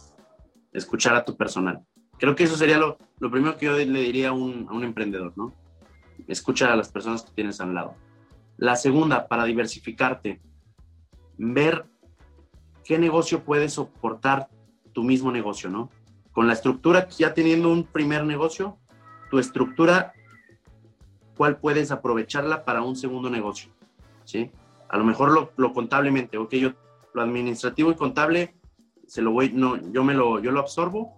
[0.74, 1.82] escuchar a tu personal.
[2.20, 3.00] Creo que eso sería lo,
[3.32, 5.52] primero que yo le diría a un, a un emprendedor, ¿no?
[6.28, 7.96] escucha a las personas que tienes al lado.
[8.58, 10.40] La segunda, para diversificarte,
[11.40, 11.88] ver
[12.84, 14.50] qué negocio puede soportar
[14.94, 15.90] tu mismo negocio, ¿no?
[16.36, 18.78] Con la estructura, ya teniendo un primer negocio,
[19.32, 20.12] tu estructura,
[21.38, 23.72] ¿cuál puedes aprovecharla para un segundo negocio?
[24.26, 24.52] ¿Sí?
[24.90, 26.74] A lo mejor lo, lo contablemente, ok, yo
[27.14, 28.54] lo administrativo y contable,
[29.08, 31.16] se lo voy, no, yo me lo, yo lo absorbo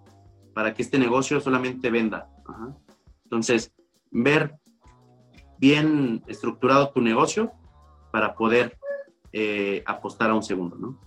[0.53, 2.29] para que este negocio solamente venda.
[3.23, 3.73] Entonces,
[4.11, 4.55] ver
[5.57, 7.51] bien estructurado tu negocio
[8.11, 8.77] para poder
[9.33, 11.06] eh, apostar a un segundo, ¿no?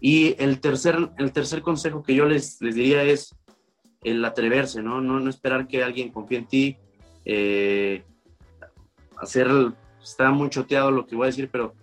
[0.00, 3.34] Y el tercer, el tercer consejo que yo les, les diría es
[4.02, 5.00] el atreverse, ¿no?
[5.00, 6.76] No, no esperar que alguien confíe en ti,
[7.24, 8.04] eh,
[9.16, 9.48] hacer,
[10.02, 11.74] está muy choteado lo que voy a decir, pero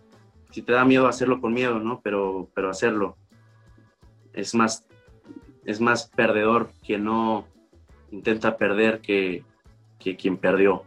[0.51, 1.99] si te da miedo hacerlo con miedo, ¿no?
[2.01, 3.18] Pero, pero hacerlo
[4.34, 4.86] es más,
[5.66, 7.45] es más perdedor quien no
[8.11, 9.43] intenta perder que,
[9.99, 10.84] que quien perdió.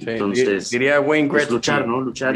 [0.00, 1.54] Entonces, diría Wayne pues, Gretzky.
[1.54, 2.00] luchar, ¿no?
[2.00, 2.34] Luchar.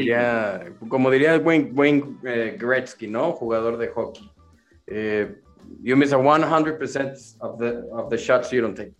[0.88, 3.32] Como diría Wayne, Wayne eh, Gretzky, ¿no?
[3.32, 4.30] Jugador de hockey.
[4.86, 5.34] Eh,
[5.82, 8.94] you miss a 100% of the, of the shots you don't take.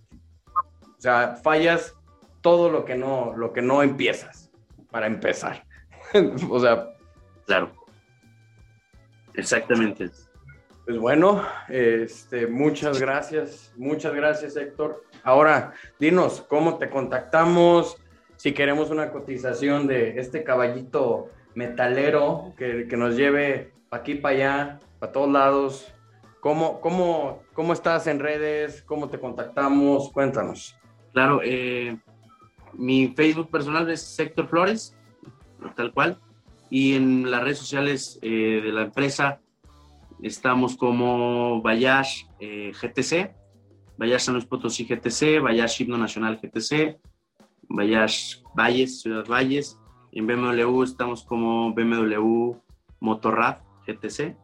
[0.54, 1.94] O sea, fallas
[2.40, 4.50] todo lo que no, lo que no empiezas
[4.90, 5.64] para empezar.
[6.50, 6.88] o sea.
[7.46, 7.72] Claro.
[9.34, 10.10] Exactamente.
[10.84, 15.04] Pues bueno, este, muchas gracias, muchas gracias Héctor.
[15.22, 18.01] Ahora, dinos, ¿cómo te contactamos?
[18.42, 25.12] Si queremos una cotización de este caballito metalero que, nos lleve aquí para allá, para
[25.12, 25.94] todos lados.
[26.40, 28.82] ¿Cómo, cómo, ¿Cómo estás en redes?
[28.82, 30.10] ¿Cómo te contactamos?
[30.10, 30.76] Cuéntanos.
[31.12, 31.96] Claro, eh,
[32.72, 34.96] mi Facebook personal es Héctor Flores,
[35.76, 36.18] tal cual.
[36.68, 39.40] Y en las redes sociales eh, de la empresa
[40.20, 43.36] estamos como Bayash eh, GTC
[43.96, 46.98] Bayash San Luis Potosí GTC, Bayash Himno Nacional GTC,
[47.68, 49.78] Bayash Valles, Ciudad Valles.
[50.12, 52.54] En BMW estamos como BMW
[53.00, 54.36] Motorrad GTC.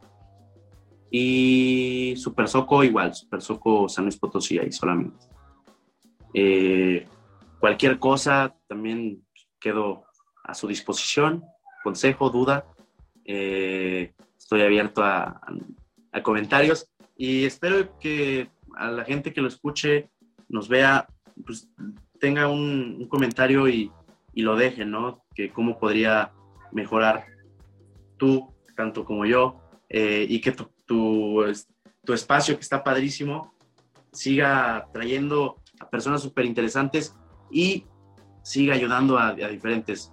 [1.11, 5.27] Y Super Soco igual, Super Soco San Luis Potosí ahí solamente.
[6.35, 7.07] Eh,
[7.61, 9.25] cualquier cosa también
[9.59, 10.05] quedo
[10.45, 11.45] a su disposición.
[11.83, 12.67] consejo, duda.
[13.25, 15.41] Eh, estoy abierto a,
[16.23, 20.11] comentarios y espero que a la gente que lo escuche,
[20.49, 21.07] nos vea,
[21.47, 21.71] pues
[22.21, 23.93] tenga un, comentario y,
[24.35, 25.25] lo deje, ¿no?
[25.35, 26.33] Que cómo podría
[26.71, 27.25] mejorar
[28.19, 33.53] tú, tanto como yo, eh, y que tu, tu, espacio, que está padrísimo,
[34.13, 37.17] siga trayendo a personas súper interesantes
[37.51, 37.85] y
[38.43, 40.13] siga ayudando a, a, diferentes.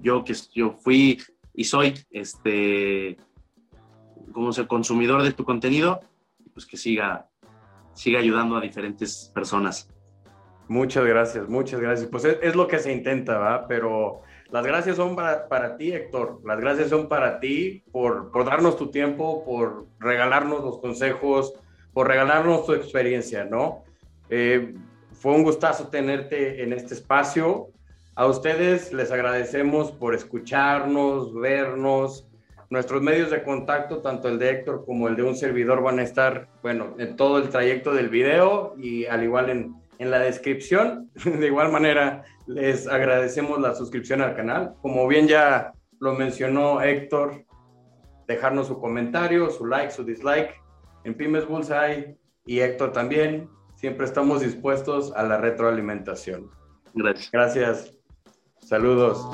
[0.00, 1.20] Yo que yo fui
[1.52, 3.16] y soy este
[4.32, 6.00] como ser consumidor de tu contenido,
[6.52, 7.28] pues que siga,
[7.92, 9.88] siga ayudando a diferentes personas.
[10.68, 12.08] Muchas gracias, muchas gracias.
[12.08, 13.68] Pues es, lo que se intenta, ¿va?
[13.68, 16.40] Pero las gracias son para, para, ti, Héctor.
[16.44, 21.54] Las gracias son para ti por, por darnos tu tiempo, por regalarnos los consejos,
[21.92, 23.84] por regalarnos tu experiencia, ¿no?
[24.30, 24.74] Eh,
[25.12, 27.68] fue un gustazo tenerte en este espacio.
[28.14, 32.26] A ustedes les agradecemos por escucharnos, vernos.
[32.70, 36.02] Nuestros medios de contacto, tanto el de Héctor como el de un servidor, van a
[36.02, 41.10] estar, bueno, en todo el trayecto del video y al igual en, en la descripción.
[41.24, 44.74] De igual manera, les agradecemos la suscripción al canal.
[44.82, 47.44] Como bien ya lo mencionó Héctor,
[48.26, 50.54] dejarnos su comentario, su like, su dislike
[51.04, 52.16] en Pymes Bullseye
[52.46, 53.48] y Héctor también.
[53.76, 56.50] Siempre estamos dispuestos a la retroalimentación.
[56.94, 57.30] Gracias.
[57.32, 57.98] Gracias.
[58.60, 59.28] Saludos.